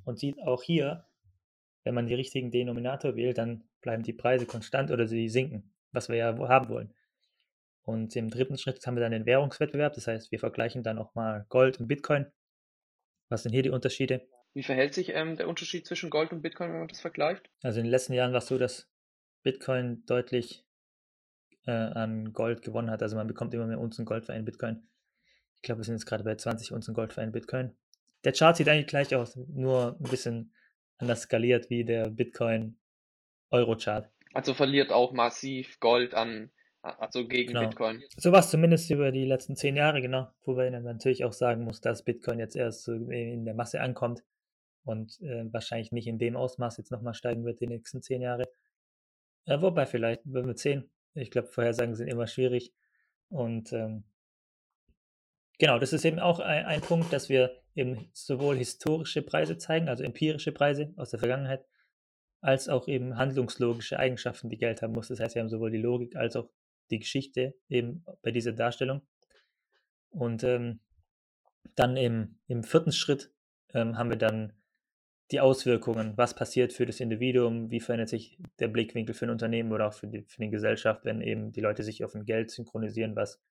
und 0.05 0.19
sieht 0.19 0.41
auch 0.43 0.63
hier, 0.63 1.07
wenn 1.85 1.95
man 1.95 2.07
die 2.07 2.15
richtigen 2.15 2.51
Denominator 2.51 3.15
wählt, 3.15 3.39
dann 3.39 3.63
bleiben 3.87 4.03
die 4.03 4.13
Preise 4.13 4.47
konstant 4.47 4.91
oder 4.91 5.07
sie 5.07 5.29
sinken, 5.29 5.73
was 5.93 6.09
wir 6.09 6.17
ja 6.17 6.37
haben 6.49 6.69
wollen. 6.69 6.93
Und 7.83 8.17
im 8.17 8.31
dritten 8.31 8.59
Schritt 8.59 8.85
haben 8.85 8.97
wir 8.97 9.01
dann 9.01 9.13
den 9.13 9.27
Währungswettbewerb. 9.27 9.95
Das 9.95 10.09
heißt, 10.09 10.33
wir 10.33 10.41
vergleichen 10.41 10.83
dann 10.83 10.99
auch 10.99 11.15
mal 11.15 11.47
Gold 11.51 11.79
und 11.79 11.87
Bitcoin. 11.87 12.27
Was 13.29 13.45
sind 13.45 13.53
hier 13.53 13.63
die 13.63 13.71
Unterschiede? 13.71 14.27
Wie 14.55 14.65
verhält 14.65 14.93
sich 14.93 15.11
ähm, 15.11 15.37
der 15.37 15.47
Unterschied 15.47 15.87
zwischen 15.87 16.11
Gold 16.11 16.33
und 16.33 16.43
Bitcoin, 16.43 16.73
wenn 16.73 16.81
man 16.81 16.89
das 16.89 17.01
vergleicht? 17.01 17.49
Also 17.63 17.79
in 17.79 17.85
den 17.85 17.93
letzten 17.93 18.13
Jahren 18.13 18.33
war 18.33 18.39
es 18.39 18.49
so, 18.49 18.59
dass 18.59 18.89
Bitcoin 19.45 20.05
deutlich 20.07 20.67
äh, 21.67 21.71
an 21.71 22.33
Gold 22.33 22.63
gewonnen 22.63 22.91
hat. 22.91 23.05
Also 23.05 23.15
man 23.15 23.29
bekommt 23.29 23.55
immer 23.55 23.69
mehr 23.69 23.79
Unzen 23.79 24.05
Gold 24.05 24.27
für 24.27 24.33
einen 24.33 24.45
Bitcoin. 24.45 24.89
Ich 25.55 25.63
glaube, 25.63 25.81
wir 25.81 25.85
sind 25.85 25.95
jetzt 25.95 26.07
gerade 26.07 26.25
bei 26.25 26.35
20 26.35 26.73
Unzen 26.73 26.93
Gold 26.93 27.13
für 27.13 27.23
einen 27.23 27.31
Bitcoin. 27.31 27.77
Der 28.25 28.33
Chart 28.33 28.57
sieht 28.57 28.69
eigentlich 28.69 28.89
gleich 28.89 29.15
aus, 29.15 29.37
nur 29.37 29.97
ein 30.01 30.11
bisschen 30.11 30.53
anders 30.99 31.23
skaliert 31.23 31.71
wie 31.71 31.85
der 31.85 32.11
Bitcoin 32.11 32.79
Euro-Chart. 33.51 34.11
Also 34.35 34.55
verliert 34.55 34.93
auch 34.93 35.13
massiv 35.13 35.81
Gold 35.81 36.15
an 36.15 36.51
also 36.99 37.27
gegen 37.27 37.53
Genau. 37.53 37.69
Bitcoin. 37.69 38.03
So 38.17 38.33
war 38.33 38.41
es 38.41 38.51
zumindest 38.51 38.91
über 38.91 39.11
die 39.11 39.25
letzten 39.25 39.57
zehn 39.57 39.77
Jahre, 39.77 40.01
genau. 40.01 40.29
Wobei 40.45 40.71
man 40.71 40.85
natürlich 40.85 41.25
auch 41.25 41.33
sagen 41.33 41.65
muss, 41.65 41.81
dass 41.81 42.05
Bitcoin 42.05 42.39
jetzt 42.39 42.57
erst 42.57 42.89
in 42.89 43.45
der 43.45 43.55
Masse 43.55 43.81
ankommt 43.81 44.23
und 44.85 45.21
äh, 45.21 45.53
wahrscheinlich 45.53 45.93
nicht 45.93 46.07
in 46.07 46.19
dem 46.19 46.37
Ausmaß 46.37 46.77
jetzt 46.79 46.93
nochmal 46.93 47.15
steigen 47.15 47.45
wird 47.45 47.61
die 47.61 47.67
nächsten 47.67 48.03
zehn 48.03 48.23
Jahre. 48.23 48.45
Äh, 49.47 49.61
wobei 49.61 49.87
vielleicht, 49.87 50.23
wenn 50.25 50.47
wir 50.47 50.57
sehen. 50.57 50.91
Ich 51.15 51.31
glaube, 51.31 51.49
Vorhersagen 51.49 51.95
sind 51.95 52.09
immer 52.09 52.27
schwierig. 52.27 52.73
Und 53.29 53.73
ähm, 53.73 54.05
genau, 55.59 55.79
das 55.79 55.93
ist 55.93 56.05
eben 56.05 56.19
auch 56.19 56.39
ein, 56.41 56.67
ein 56.67 56.81
Punkt, 56.83 57.13
dass 57.13 57.29
wir 57.29 57.63
eben 57.75 58.09
sowohl 58.13 58.57
historische 58.57 59.23
Preise 59.23 59.59
zeigen, 59.59 59.89
also 59.89 60.05
empirische 60.05 60.53
Preise 60.53 60.93
aus 60.97 61.11
der 61.11 61.19
Vergangenheit, 61.19 61.65
als 62.47 62.69
auch 62.69 62.87
eben 62.87 63.17
handlungslogische 63.17 63.99
Eigenschaften, 63.99 64.49
die 64.49 64.57
Geld 64.57 64.81
haben 64.81 64.93
muss. 64.93 65.09
Das 65.09 65.19
heißt, 65.19 65.35
wir 65.35 65.43
haben 65.43 65.49
sowohl 65.49 65.73
die 65.73 65.79
Logik 65.79 66.15
als 66.15 66.37
auch 66.37 66.49
die 66.91 67.01
Geschichte 67.01 67.57
eben 67.69 68.05
bei 68.23 68.31
dieser 68.31 68.53
Darstellung. 68.53 69.03
Und 70.11 70.45
ähm, 70.45 70.79
dann 71.75 71.97
im, 71.97 72.39
im 72.47 72.63
vierten 72.63 72.93
Schritt 72.93 73.33
ähm, 73.75 73.99
haben 73.99 74.11
wir 74.11 74.17
dann 74.17 74.53
die 75.33 75.41
Auswirkungen, 75.41 76.17
was 76.17 76.37
passiert 76.37 76.73
für 76.73 76.87
das 76.87 77.01
Individuum, 77.01 77.73
wie 77.73 77.81
verändert 77.81 78.11
sich 78.11 78.39
der 78.61 78.69
Blickwinkel 78.69 79.17
für 79.17 79.27
ein 79.27 79.31
Unternehmen 79.31 79.73
oder 79.73 79.89
auch 79.89 79.95
für 79.95 80.07
die, 80.07 80.23
für 80.23 80.41
die 80.41 80.51
Gesellschaft, 80.51 81.05
wenn 81.05 81.21
eben 81.21 81.51
die 81.51 81.61
Leute 81.61 81.83
sich 81.83 82.05
auf 82.05 82.15
ein 82.15 82.25
Geld 82.25 82.53
synchronisieren, 82.53 83.17
was 83.17 83.43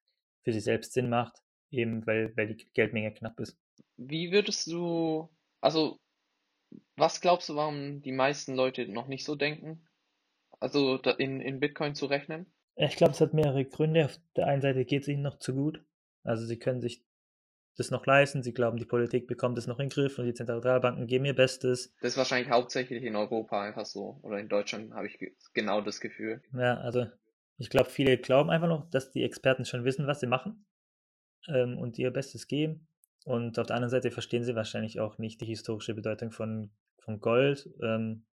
für 0.43 0.53
sie 0.53 0.61
selbst 0.61 0.93
Sinn 0.93 1.09
macht, 1.09 1.43
eben 1.69 2.07
weil, 2.07 2.35
weil 2.37 2.47
die 2.47 2.65
Geldmenge 2.73 3.13
knapp 3.13 3.37
ist. 3.41 3.57
Wie 3.97 4.31
würdest 4.31 4.67
du, 4.67 5.29
also 5.59 5.99
was 6.97 7.21
glaubst 7.21 7.49
du, 7.49 7.55
warum 7.55 8.01
die 8.01 8.11
meisten 8.11 8.55
Leute 8.55 8.87
noch 8.87 9.07
nicht 9.07 9.25
so 9.25 9.35
denken? 9.35 9.87
Also 10.59 10.97
in, 10.97 11.41
in 11.41 11.59
Bitcoin 11.59 11.95
zu 11.95 12.05
rechnen? 12.05 12.45
Ich 12.75 12.95
glaube, 12.95 13.13
es 13.13 13.21
hat 13.21 13.33
mehrere 13.33 13.65
Gründe. 13.65 14.05
Auf 14.05 14.19
der 14.35 14.47
einen 14.47 14.61
Seite 14.61 14.85
geht 14.85 15.03
es 15.03 15.07
ihnen 15.07 15.21
noch 15.21 15.39
zu 15.39 15.53
gut. 15.53 15.83
Also 16.23 16.45
sie 16.45 16.57
können 16.57 16.81
sich 16.81 17.03
das 17.77 17.91
noch 17.91 18.05
leisten. 18.05 18.43
Sie 18.43 18.53
glauben, 18.53 18.77
die 18.77 18.85
Politik 18.85 19.27
bekommt 19.27 19.57
es 19.57 19.67
noch 19.67 19.79
in 19.79 19.87
den 19.87 19.93
Griff 19.93 20.17
und 20.17 20.25
die 20.25 20.33
Zentralbanken 20.33 21.07
geben 21.07 21.25
ihr 21.25 21.35
Bestes. 21.35 21.93
Das 22.01 22.13
ist 22.13 22.17
wahrscheinlich 22.17 22.49
hauptsächlich 22.49 23.03
in 23.03 23.15
Europa 23.15 23.61
einfach 23.61 23.85
so. 23.85 24.19
Oder 24.23 24.39
in 24.39 24.49
Deutschland 24.49 24.93
habe 24.93 25.07
ich 25.07 25.17
ge- 25.17 25.33
genau 25.53 25.81
das 25.81 25.99
Gefühl. 25.99 26.41
Ja, 26.53 26.77
also 26.77 27.05
ich 27.57 27.69
glaube, 27.69 27.89
viele 27.89 28.17
glauben 28.17 28.49
einfach 28.49 28.67
noch, 28.67 28.89
dass 28.89 29.11
die 29.11 29.23
Experten 29.23 29.65
schon 29.65 29.85
wissen, 29.85 30.07
was 30.07 30.19
sie 30.19 30.27
machen 30.27 30.65
ähm, 31.47 31.77
und 31.77 31.97
ihr 31.99 32.11
Bestes 32.11 32.47
geben. 32.47 32.87
Und 33.25 33.57
auf 33.57 33.67
der 33.67 33.75
anderen 33.75 33.89
Seite 33.89 34.11
verstehen 34.11 34.43
sie 34.43 34.55
wahrscheinlich 34.55 34.99
auch 34.99 35.17
nicht 35.17 35.41
die 35.41 35.45
historische 35.45 35.93
Bedeutung 35.93 36.31
von, 36.31 36.71
von 37.05 37.19
Gold 37.21 37.69
ähm, 37.81 38.25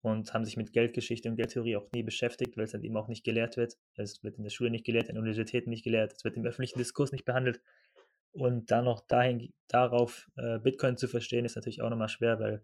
und 0.00 0.34
haben 0.34 0.44
sich 0.44 0.56
mit 0.56 0.72
Geldgeschichte 0.72 1.28
und 1.28 1.36
Geldtheorie 1.36 1.76
auch 1.76 1.90
nie 1.92 2.02
beschäftigt, 2.02 2.56
weil 2.56 2.64
es 2.64 2.74
halt 2.74 2.82
eben 2.82 2.96
auch 2.96 3.08
nicht 3.08 3.24
gelehrt 3.24 3.56
wird. 3.56 3.76
Es 3.94 4.22
wird 4.24 4.36
in 4.36 4.42
der 4.42 4.50
Schule 4.50 4.70
nicht 4.70 4.84
gelehrt, 4.84 5.08
in 5.08 5.16
Universitäten 5.16 5.70
nicht 5.70 5.84
gelehrt, 5.84 6.12
es 6.12 6.24
wird 6.24 6.36
im 6.36 6.44
öffentlichen 6.44 6.78
Diskurs 6.78 7.12
nicht 7.12 7.24
behandelt. 7.24 7.60
Und 8.32 8.70
dann 8.70 8.86
noch 8.86 9.06
dahin, 9.06 9.52
darauf 9.68 10.28
äh, 10.36 10.58
Bitcoin 10.58 10.96
zu 10.96 11.06
verstehen, 11.06 11.44
ist 11.44 11.54
natürlich 11.54 11.82
auch 11.82 11.90
nochmal 11.90 12.08
schwer, 12.08 12.40
weil, 12.40 12.62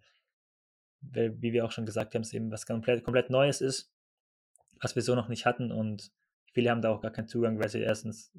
weil, 1.01 1.41
wie 1.41 1.53
wir 1.53 1.65
auch 1.65 1.73
schon 1.73 1.87
gesagt 1.87 2.15
haben, 2.15 2.23
es 2.23 2.33
eben 2.33 2.51
was 2.51 2.67
komplett, 2.67 3.05
komplett 3.05 3.31
Neues 3.31 3.61
ist, 3.61 3.93
was 4.81 4.97
wir 4.97 5.03
so 5.03 5.15
noch 5.15 5.29
nicht 5.29 5.45
hatten. 5.45 5.71
Und 5.71 6.11
viele 6.55 6.71
haben 6.71 6.83
da 6.83 6.91
auch 6.91 7.03
gar 7.03 7.13
keinen 7.13 7.29
Zugang, 7.29 7.61
weil 7.61 7.69
sie 7.69 7.81
erstens 7.81 8.33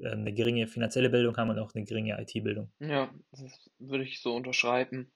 äh, 0.00 0.10
eine 0.10 0.32
geringe 0.32 0.66
finanzielle 0.66 1.08
Bildung 1.08 1.36
haben 1.36 1.50
und 1.50 1.58
auch 1.60 1.72
eine 1.74 1.84
geringe 1.84 2.20
IT-Bildung. 2.20 2.72
Ja, 2.80 3.14
das 3.30 3.70
würde 3.78 4.04
ich 4.04 4.20
so 4.20 4.34
unterschreiben. 4.34 5.12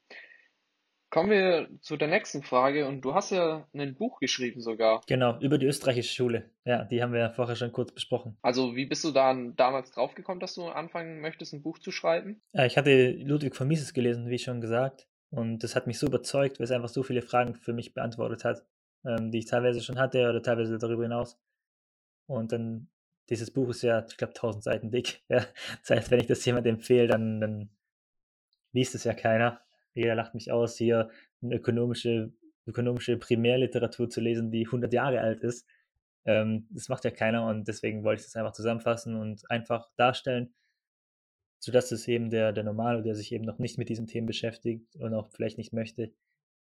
Kommen 1.17 1.31
wir 1.31 1.71
zu 1.81 1.97
der 1.97 2.09
nächsten 2.09 2.43
Frage. 2.43 2.87
Und 2.87 3.01
du 3.01 3.15
hast 3.15 3.31
ja 3.31 3.67
ein 3.73 3.95
Buch 3.95 4.21
geschrieben 4.21 4.61
sogar. 4.61 5.01
Genau, 5.07 5.41
über 5.41 5.57
die 5.57 5.65
österreichische 5.65 6.15
Schule. 6.15 6.51
Ja, 6.67 6.85
die 6.85 7.03
haben 7.03 7.15
wir 7.15 7.21
ja 7.21 7.31
vorher 7.31 7.57
schon 7.57 7.73
kurz 7.73 7.91
besprochen. 7.91 8.37
Also 8.43 8.77
wie 8.77 8.85
bist 8.85 9.03
du 9.03 9.13
da 9.13 9.33
damals 9.57 9.93
draufgekommen, 9.93 10.41
dass 10.41 10.57
du 10.57 10.67
anfangen 10.67 11.23
möchtest, 11.23 11.55
ein 11.55 11.63
Buch 11.63 11.79
zu 11.79 11.91
schreiben? 11.91 12.43
Ja, 12.53 12.67
ich 12.67 12.77
hatte 12.77 13.13
Ludwig 13.13 13.57
von 13.57 13.67
Mises 13.67 13.95
gelesen, 13.95 14.29
wie 14.29 14.39
schon 14.39 14.61
gesagt. 14.61 15.09
Und 15.31 15.61
das 15.65 15.75
hat 15.75 15.87
mich 15.87 15.99
so 15.99 16.07
überzeugt, 16.07 16.59
weil 16.59 16.65
es 16.65 16.71
einfach 16.71 16.91
so 16.91 17.03
viele 17.03 17.23
Fragen 17.23 17.55
für 17.55 17.73
mich 17.73 17.95
beantwortet 17.95 18.45
hat, 18.45 18.67
ähm, 19.07 19.31
die 19.31 19.39
ich 19.39 19.47
teilweise 19.47 19.81
schon 19.81 19.99
hatte 19.99 20.29
oder 20.29 20.43
teilweise 20.43 20.77
darüber 20.77 21.05
hinaus. 21.05 21.41
Und 22.27 22.53
dann, 22.53 22.91
dieses 23.31 23.51
Buch 23.51 23.71
ist 23.71 23.81
ja, 23.81 24.05
ich 24.07 24.19
glaube, 24.19 24.35
1000 24.35 24.63
Seiten 24.63 24.91
dick. 24.91 25.23
Ja. 25.31 25.47
Das 25.81 25.97
heißt, 25.97 26.11
wenn 26.11 26.21
ich 26.21 26.27
das 26.27 26.45
jemandem 26.45 26.75
empfehle, 26.75 27.09
dann, 27.09 27.41
dann 27.41 27.71
liest 28.73 28.95
es 28.95 29.05
ja 29.05 29.15
keiner. 29.15 29.66
Jeder 29.97 30.15
lacht 30.15 30.35
mich 30.35 30.53
aus, 30.53 30.77
hier 30.77 31.11
eine 31.43 31.57
ökonomische, 31.57 32.33
ökonomische 32.67 33.17
Primärliteratur 33.17 34.09
zu 34.11 34.21
lesen, 34.21 34.51
die 34.51 34.67
100 34.67 34.93
Jahre 34.93 35.21
alt 35.21 35.41
ist. 35.41 35.67
Ähm, 36.25 36.67
das 36.71 36.89
macht 36.89 37.05
ja 37.05 37.11
keiner 37.11 37.47
und 37.47 37.67
deswegen 37.67 38.05
wollte 38.05 38.21
ich 38.21 38.27
das 38.27 38.37
einfach 38.37 38.53
zusammenfassen 38.53 39.17
und 39.17 39.51
einfach 39.51 39.89
darstellen, 39.97 40.55
sodass 41.59 41.93
es 41.93 42.07
eben 42.09 42.31
der, 42.31 42.53
der 42.53 42.65
Normale, 42.65 43.03
der 43.03 43.15
sich 43.15 43.33
eben 43.33 43.45
noch 43.45 43.59
nicht 43.59 43.79
mit 43.79 43.89
diesen 43.89 44.07
Themen 44.07 44.27
beschäftigt 44.27 44.97
und 44.97 45.15
auch 45.15 45.31
vielleicht 45.31 45.59
nicht 45.59 45.73
möchte, 45.73 46.13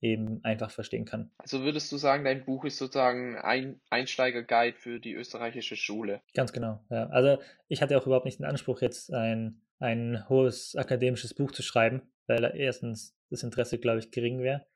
eben 0.03 0.45
einfach 0.45 0.71
verstehen 0.71 1.05
kann. 1.05 1.31
Also 1.38 1.62
würdest 1.62 1.90
du 1.92 1.97
sagen, 1.97 2.25
dein 2.25 2.45
Buch 2.45 2.64
ist 2.64 2.77
sozusagen 2.77 3.37
ein 3.37 3.81
Einsteiger-Guide 3.88 4.77
für 4.77 4.99
die 4.99 5.14
österreichische 5.14 5.77
Schule? 5.77 6.21
Ganz 6.35 6.53
genau, 6.53 6.85
ja. 6.90 7.07
Also 7.07 7.38
ich 7.68 7.81
hatte 7.81 7.97
auch 7.97 8.05
überhaupt 8.05 8.25
nicht 8.25 8.40
den 8.40 8.47
Anspruch, 8.47 8.83
jetzt 8.83 9.12
ein, 9.12 9.62
ein 9.79 10.29
hohes 10.29 10.75
akademisches 10.77 11.35
Buch 11.35 11.53
zu 11.53 11.62
schreiben, 11.62 12.03
weil 12.27 12.53
erstens 12.57 13.14
das 13.33 13.42
Interesse, 13.42 13.79
glaube 13.79 13.99
ich, 13.99 14.11
gering 14.11 14.40
wäre 14.40 14.66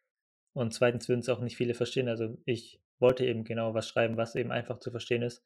und 0.53 0.75
zweitens 0.75 1.09
würden 1.09 1.21
es 1.21 1.29
auch 1.29 1.41
nicht 1.41 1.57
viele 1.57 1.75
verstehen. 1.75 2.09
Also 2.09 2.37
ich 2.45 2.81
wollte 2.99 3.25
eben 3.27 3.45
genau 3.45 3.75
was 3.75 3.89
schreiben, 3.89 4.17
was 4.17 4.35
eben 4.35 4.51
einfach 4.51 4.79
zu 4.81 4.91
verstehen 4.91 5.23
ist. 5.23 5.45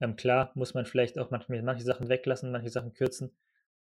Ähm, 0.00 0.16
klar 0.16 0.52
muss 0.54 0.74
man 0.74 0.86
vielleicht 0.86 1.18
auch 1.18 1.30
manchmal 1.30 1.62
manche 1.62 1.84
Sachen 1.84 2.08
weglassen, 2.08 2.52
manche 2.52 2.70
Sachen 2.70 2.94
kürzen, 2.94 3.36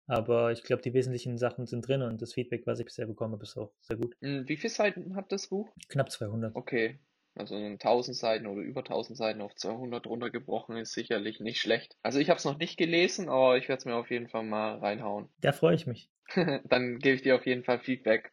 aber 0.07 0.51
ich 0.51 0.63
glaube, 0.63 0.81
die 0.81 0.93
wesentlichen 0.93 1.37
Sachen 1.37 1.65
sind 1.65 1.87
drin 1.87 2.03
und 2.03 2.21
das 2.21 2.33
Feedback, 2.33 2.67
was 2.67 2.79
ich 2.79 2.85
bisher 2.85 3.07
bekommen 3.07 3.33
habe, 3.33 3.43
ist 3.43 3.57
auch 3.57 3.73
sehr 3.81 3.97
gut. 3.97 4.15
Hm, 4.21 4.47
Wie 4.47 4.57
viele 4.57 4.71
Seiten 4.71 5.15
hat 5.15 5.31
das 5.31 5.47
Buch? 5.47 5.69
Knapp 5.89 6.11
200. 6.11 6.55
Okay, 6.55 6.99
also 7.33 7.55
1000 7.55 8.15
Seiten 8.15 8.45
oder 8.45 8.61
über 8.61 8.83
1000 8.83 9.17
Seiten 9.17 9.41
auf 9.41 9.55
200 9.55 10.05
runtergebrochen 10.05 10.77
ist 10.77 10.93
sicherlich 10.93 11.39
nicht 11.39 11.59
schlecht. 11.59 11.97
Also 12.03 12.19
ich 12.19 12.29
habe 12.29 12.37
es 12.37 12.45
noch 12.45 12.57
nicht 12.57 12.77
gelesen, 12.77 13.29
aber 13.29 13.57
ich 13.57 13.67
werde 13.67 13.79
es 13.79 13.85
mir 13.85 13.95
auf 13.95 14.11
jeden 14.11 14.29
Fall 14.29 14.43
mal 14.43 14.77
reinhauen. 14.77 15.29
Da 15.41 15.51
freue 15.51 15.75
ich 15.75 15.87
mich. 15.87 16.09
Dann 16.65 16.99
gebe 16.99 17.15
ich 17.15 17.21
dir 17.21 17.35
auf 17.35 17.45
jeden 17.45 17.63
Fall 17.63 17.79
Feedback. 17.79 18.31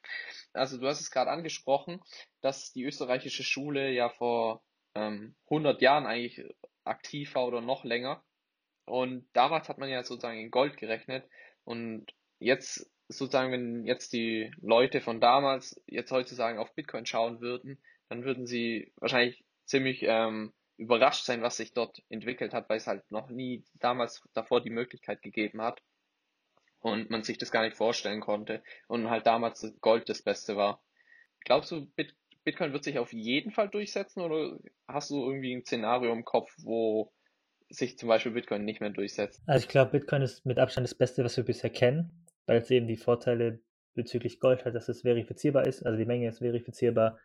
Also 0.52 0.78
du 0.78 0.86
hast 0.86 1.00
es 1.00 1.10
gerade 1.10 1.30
angesprochen, 1.30 2.00
dass 2.40 2.72
die 2.72 2.84
österreichische 2.84 3.42
Schule 3.42 3.90
ja 3.90 4.08
vor 4.10 4.62
ähm, 4.94 5.34
100 5.46 5.80
Jahren 5.80 6.06
eigentlich 6.06 6.42
aktiv 6.84 7.34
war 7.34 7.46
oder 7.46 7.60
noch 7.60 7.84
länger. 7.84 8.22
Und 8.84 9.26
damals 9.32 9.68
hat 9.68 9.78
man 9.78 9.88
ja 9.88 10.02
sozusagen 10.02 10.38
in 10.40 10.50
Gold 10.50 10.76
gerechnet. 10.76 11.28
Und 11.64 12.06
jetzt 12.38 12.90
sozusagen, 13.08 13.52
wenn 13.52 13.84
jetzt 13.84 14.12
die 14.12 14.50
Leute 14.60 15.00
von 15.00 15.20
damals 15.20 15.80
jetzt 15.86 16.10
heutzutage 16.10 16.60
auf 16.60 16.74
Bitcoin 16.74 17.06
schauen 17.06 17.40
würden, 17.40 17.82
dann 18.08 18.24
würden 18.24 18.46
sie 18.46 18.92
wahrscheinlich 18.96 19.44
ziemlich 19.64 20.02
ähm, 20.02 20.52
überrascht 20.76 21.24
sein, 21.24 21.42
was 21.42 21.56
sich 21.56 21.72
dort 21.72 22.02
entwickelt 22.08 22.52
hat, 22.52 22.68
weil 22.68 22.78
es 22.78 22.86
halt 22.86 23.08
noch 23.10 23.28
nie 23.30 23.64
damals 23.74 24.22
davor 24.32 24.60
die 24.60 24.70
Möglichkeit 24.70 25.22
gegeben 25.22 25.62
hat. 25.62 25.80
Und 26.82 27.10
man 27.10 27.22
sich 27.22 27.38
das 27.38 27.50
gar 27.50 27.62
nicht 27.62 27.76
vorstellen 27.76 28.20
konnte 28.20 28.62
und 28.88 29.08
halt 29.08 29.26
damals 29.26 29.72
Gold 29.80 30.08
das 30.08 30.22
Beste 30.22 30.56
war. 30.56 30.82
Glaubst 31.44 31.70
du, 31.70 31.86
Bitcoin 32.44 32.72
wird 32.72 32.84
sich 32.84 32.98
auf 32.98 33.12
jeden 33.12 33.52
Fall 33.52 33.68
durchsetzen 33.68 34.20
oder 34.20 34.58
hast 34.86 35.10
du 35.10 35.24
irgendwie 35.24 35.54
ein 35.54 35.64
Szenario 35.64 36.12
im 36.12 36.24
Kopf, 36.24 36.52
wo 36.58 37.12
sich 37.68 37.96
zum 37.98 38.08
Beispiel 38.08 38.32
Bitcoin 38.32 38.64
nicht 38.64 38.80
mehr 38.80 38.90
durchsetzt? 38.90 39.40
Also 39.46 39.64
ich 39.64 39.68
glaube, 39.68 39.92
Bitcoin 39.92 40.22
ist 40.22 40.44
mit 40.44 40.58
Abstand 40.58 40.84
das 40.84 40.94
Beste, 40.94 41.24
was 41.24 41.36
wir 41.36 41.44
bisher 41.44 41.70
kennen, 41.70 42.26
weil 42.46 42.58
es 42.58 42.70
eben 42.70 42.88
die 42.88 42.96
Vorteile 42.96 43.60
bezüglich 43.94 44.40
Gold 44.40 44.64
hat, 44.64 44.74
dass 44.74 44.88
es 44.88 45.02
verifizierbar 45.02 45.66
ist, 45.66 45.84
also 45.84 45.96
die 45.96 46.04
Menge 46.04 46.28
ist 46.28 46.38
verifizierbar. 46.38 47.18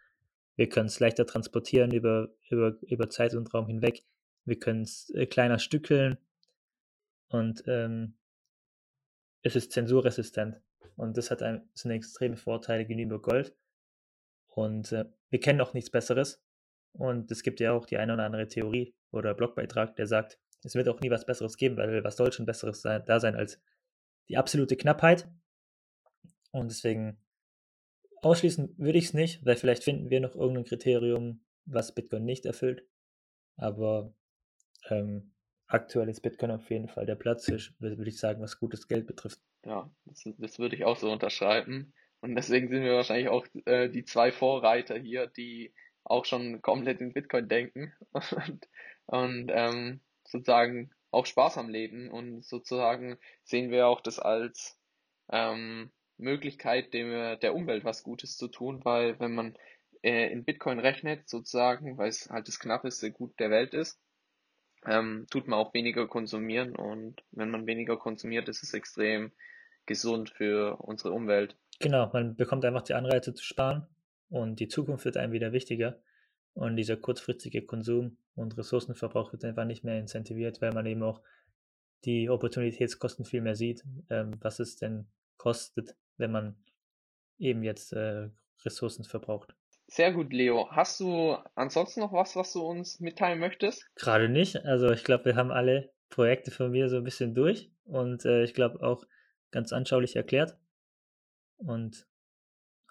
Wir 0.55 0.69
können 0.69 0.87
es 0.87 0.99
leichter 0.99 1.25
transportieren 1.25 1.91
über, 1.91 2.29
über, 2.49 2.77
über 2.81 3.09
Zeit 3.09 3.33
und 3.33 3.53
Raum 3.53 3.67
hinweg. 3.67 4.03
Wir 4.45 4.57
können 4.57 4.81
es 4.81 5.09
äh, 5.15 5.25
kleiner 5.25 5.59
stückeln 5.59 6.17
und 7.29 7.63
ähm, 7.67 8.15
es 9.41 9.55
ist 9.55 9.71
zensurresistent. 9.71 10.61
Und 10.95 11.17
das 11.17 11.31
hat 11.31 11.43
ein, 11.43 11.67
das 11.73 11.81
sind 11.83 11.91
extreme 11.91 12.37
Vorteile 12.37 12.85
gegenüber 12.85 13.21
Gold. 13.21 13.55
Und 14.47 14.91
äh, 14.91 15.05
wir 15.29 15.39
kennen 15.39 15.61
auch 15.61 15.73
nichts 15.73 15.89
Besseres. 15.89 16.43
Und 16.93 17.29
es 17.31 17.43
gibt 17.43 17.59
ja 17.59 17.73
auch 17.73 17.85
die 17.85 17.97
eine 17.97 18.13
oder 18.13 18.25
andere 18.25 18.47
Theorie 18.47 18.95
oder 19.11 19.35
Blogbeitrag, 19.35 19.95
der 19.95 20.07
sagt, 20.07 20.39
es 20.63 20.73
wird 20.73 20.89
auch 20.89 20.99
nie 20.99 21.11
was 21.11 21.25
Besseres 21.25 21.57
geben, 21.57 21.77
weil 21.77 22.03
was 22.03 22.17
soll 22.17 22.33
schon 22.33 22.47
Besseres 22.47 22.81
sein, 22.81 23.03
da 23.05 23.19
sein 23.19 23.35
als 23.35 23.61
die 24.27 24.37
absolute 24.37 24.75
Knappheit. 24.75 25.29
Und 26.51 26.71
deswegen 26.71 27.21
ausschließen 28.21 28.73
würde 28.77 28.97
ich 28.97 29.05
es 29.05 29.13
nicht, 29.13 29.45
weil 29.45 29.55
vielleicht 29.55 29.83
finden 29.83 30.09
wir 30.09 30.19
noch 30.19 30.35
irgendein 30.35 30.65
Kriterium, 30.65 31.45
was 31.65 31.93
Bitcoin 31.93 32.25
nicht 32.25 32.45
erfüllt. 32.45 32.83
Aber 33.55 34.13
ähm, 34.89 35.33
aktuell 35.67 36.09
ist 36.09 36.21
Bitcoin 36.21 36.51
auf 36.51 36.69
jeden 36.69 36.87
Fall 36.87 37.05
der 37.05 37.15
Platz, 37.15 37.47
würde 37.79 38.09
ich 38.09 38.19
sagen, 38.19 38.41
was 38.41 38.59
gutes 38.59 38.87
Geld 38.87 39.07
betrifft. 39.07 39.39
Ja, 39.65 39.89
das, 40.05 40.23
das 40.37 40.59
würde 40.59 40.75
ich 40.75 40.85
auch 40.85 40.97
so 40.97 41.11
unterschreiben. 41.11 41.93
Und 42.21 42.35
deswegen 42.35 42.69
sind 42.69 42.83
wir 42.83 42.93
wahrscheinlich 42.93 43.29
auch 43.29 43.45
äh, 43.65 43.89
die 43.89 44.03
zwei 44.03 44.31
Vorreiter 44.31 44.97
hier, 44.97 45.27
die 45.27 45.73
auch 46.03 46.25
schon 46.25 46.61
komplett 46.61 47.01
in 47.01 47.13
Bitcoin 47.13 47.47
denken 47.47 47.93
und, 48.11 48.67
und 49.05 49.51
ähm, 49.53 50.01
sozusagen 50.23 50.91
auch 51.11 51.25
Spaß 51.25 51.57
am 51.57 51.69
Leben 51.69 52.09
und 52.09 52.43
sozusagen 52.43 53.17
sehen 53.43 53.71
wir 53.71 53.87
auch 53.87 54.01
das 54.01 54.19
als 54.19 54.79
ähm, 55.31 55.91
Möglichkeit, 56.17 56.93
dem, 56.93 57.39
der 57.39 57.53
Umwelt 57.53 57.83
was 57.83 58.03
Gutes 58.03 58.37
zu 58.37 58.47
tun, 58.47 58.83
weil 58.83 59.19
wenn 59.19 59.33
man 59.33 59.57
äh, 60.01 60.31
in 60.31 60.43
Bitcoin 60.43 60.79
rechnet, 60.79 61.29
sozusagen, 61.29 61.97
weil 61.97 62.09
es 62.09 62.29
halt 62.29 62.47
das 62.47 62.59
knappeste 62.59 63.11
Gut 63.11 63.39
der 63.39 63.49
Welt 63.49 63.73
ist, 63.73 63.99
ähm, 64.87 65.27
tut 65.29 65.47
man 65.47 65.59
auch 65.59 65.73
weniger 65.73 66.07
konsumieren 66.07 66.75
und 66.75 67.21
wenn 67.31 67.51
man 67.51 67.67
weniger 67.67 67.97
konsumiert, 67.97 68.47
ist 68.47 68.63
es 68.63 68.73
extrem 68.73 69.31
gesund 69.85 70.29
für 70.29 70.77
unsere 70.77 71.11
Umwelt. 71.11 71.55
Genau, 71.79 72.09
man 72.11 72.35
bekommt 72.35 72.65
einfach 72.65 72.81
die 72.81 72.93
Anreize 72.93 73.33
zu 73.33 73.43
sparen 73.43 73.87
und 74.29 74.59
die 74.59 74.67
Zukunft 74.67 75.05
wird 75.05 75.17
einem 75.17 75.33
wieder 75.33 75.51
wichtiger 75.51 75.99
und 76.53 76.75
dieser 76.75 76.97
kurzfristige 76.97 77.65
Konsum 77.65 78.17
und 78.35 78.57
Ressourcenverbrauch 78.57 79.31
wird 79.31 79.45
einfach 79.45 79.65
nicht 79.65 79.83
mehr 79.83 79.99
incentiviert, 79.99 80.61
weil 80.61 80.71
man 80.71 80.85
eben 80.85 81.03
auch 81.03 81.21
die 82.05 82.29
Opportunitätskosten 82.29 83.25
viel 83.25 83.41
mehr 83.41 83.55
sieht, 83.55 83.83
ähm, 84.09 84.35
was 84.41 84.59
es 84.59 84.77
denn 84.77 85.07
kostet, 85.37 85.95
wenn 86.17 86.31
man 86.31 86.55
eben 87.37 87.63
jetzt 87.63 87.93
äh, 87.93 88.29
Ressourcen 88.63 89.03
verbraucht. 89.03 89.55
Sehr 89.87 90.11
gut, 90.11 90.33
Leo. 90.33 90.69
Hast 90.71 90.99
du 90.99 91.37
ansonsten 91.55 92.01
noch 92.01 92.11
was, 92.11 92.35
was 92.35 92.53
du 92.53 92.61
uns 92.61 92.99
mitteilen 92.99 93.39
möchtest? 93.39 93.89
Gerade 93.95 94.29
nicht. 94.29 94.65
Also 94.65 94.91
ich 94.91 95.03
glaube, 95.03 95.25
wir 95.25 95.35
haben 95.35 95.51
alle 95.51 95.91
Projekte 96.09 96.51
von 96.51 96.71
mir 96.71 96.89
so 96.89 96.97
ein 96.97 97.03
bisschen 97.03 97.33
durch 97.33 97.71
und 97.85 98.25
äh, 98.25 98.43
ich 98.43 98.53
glaube 98.53 98.85
auch 98.85 99.05
ganz 99.51 99.71
anschaulich 99.71 100.15
erklärt. 100.15 100.57
Und 101.57 102.05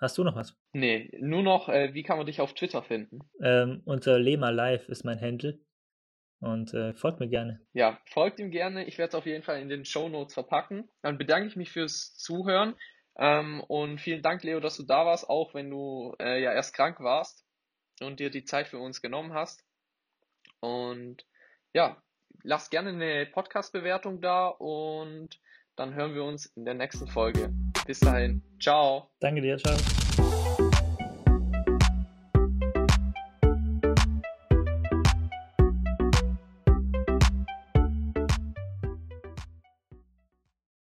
hast 0.00 0.18
du 0.18 0.24
noch 0.24 0.36
was? 0.36 0.56
Nee, 0.72 1.10
nur 1.20 1.42
noch, 1.42 1.68
äh, 1.68 1.92
wie 1.94 2.02
kann 2.02 2.16
man 2.16 2.26
dich 2.26 2.40
auf 2.40 2.54
Twitter 2.54 2.82
finden? 2.82 3.20
Ähm, 3.42 3.82
unter 3.84 4.18
Lema 4.18 4.50
Live 4.50 4.88
ist 4.88 5.04
mein 5.04 5.20
Handle. 5.20 5.58
Und 6.40 6.74
äh, 6.74 6.92
folgt 6.92 7.20
mir 7.20 7.28
gerne. 7.28 7.60
Ja, 7.72 7.98
folgt 8.06 8.38
ihm 8.40 8.50
gerne. 8.50 8.84
Ich 8.84 8.98
werde 8.98 9.08
es 9.08 9.14
auf 9.14 9.24
jeden 9.26 9.42
Fall 9.42 9.60
in 9.60 9.70
den 9.70 9.84
Show 9.86 10.08
Notes 10.08 10.34
verpacken. 10.34 10.88
Dann 11.00 11.16
bedanke 11.16 11.48
ich 11.48 11.56
mich 11.56 11.70
fürs 11.70 12.14
Zuhören. 12.14 12.74
Ähm, 13.18 13.62
und 13.62 13.98
vielen 13.98 14.22
Dank, 14.22 14.42
Leo, 14.42 14.60
dass 14.60 14.76
du 14.76 14.82
da 14.82 15.06
warst, 15.06 15.28
auch 15.28 15.54
wenn 15.54 15.70
du 15.70 16.14
äh, 16.20 16.42
ja 16.42 16.52
erst 16.52 16.74
krank 16.74 17.00
warst 17.00 17.44
und 18.00 18.20
dir 18.20 18.30
die 18.30 18.44
Zeit 18.44 18.68
für 18.68 18.78
uns 18.78 19.00
genommen 19.00 19.32
hast. 19.32 19.64
Und 20.60 21.24
ja, 21.72 22.02
lasst 22.42 22.70
gerne 22.70 22.90
eine 22.90 23.26
Podcast-Bewertung 23.26 24.20
da 24.20 24.48
und 24.48 25.40
dann 25.76 25.94
hören 25.94 26.14
wir 26.14 26.24
uns 26.24 26.46
in 26.46 26.64
der 26.64 26.74
nächsten 26.74 27.06
Folge. 27.06 27.52
Bis 27.86 28.00
dahin. 28.00 28.42
Ciao. 28.60 29.10
Danke 29.20 29.42
dir. 29.42 29.58
Ciao. 29.58 29.76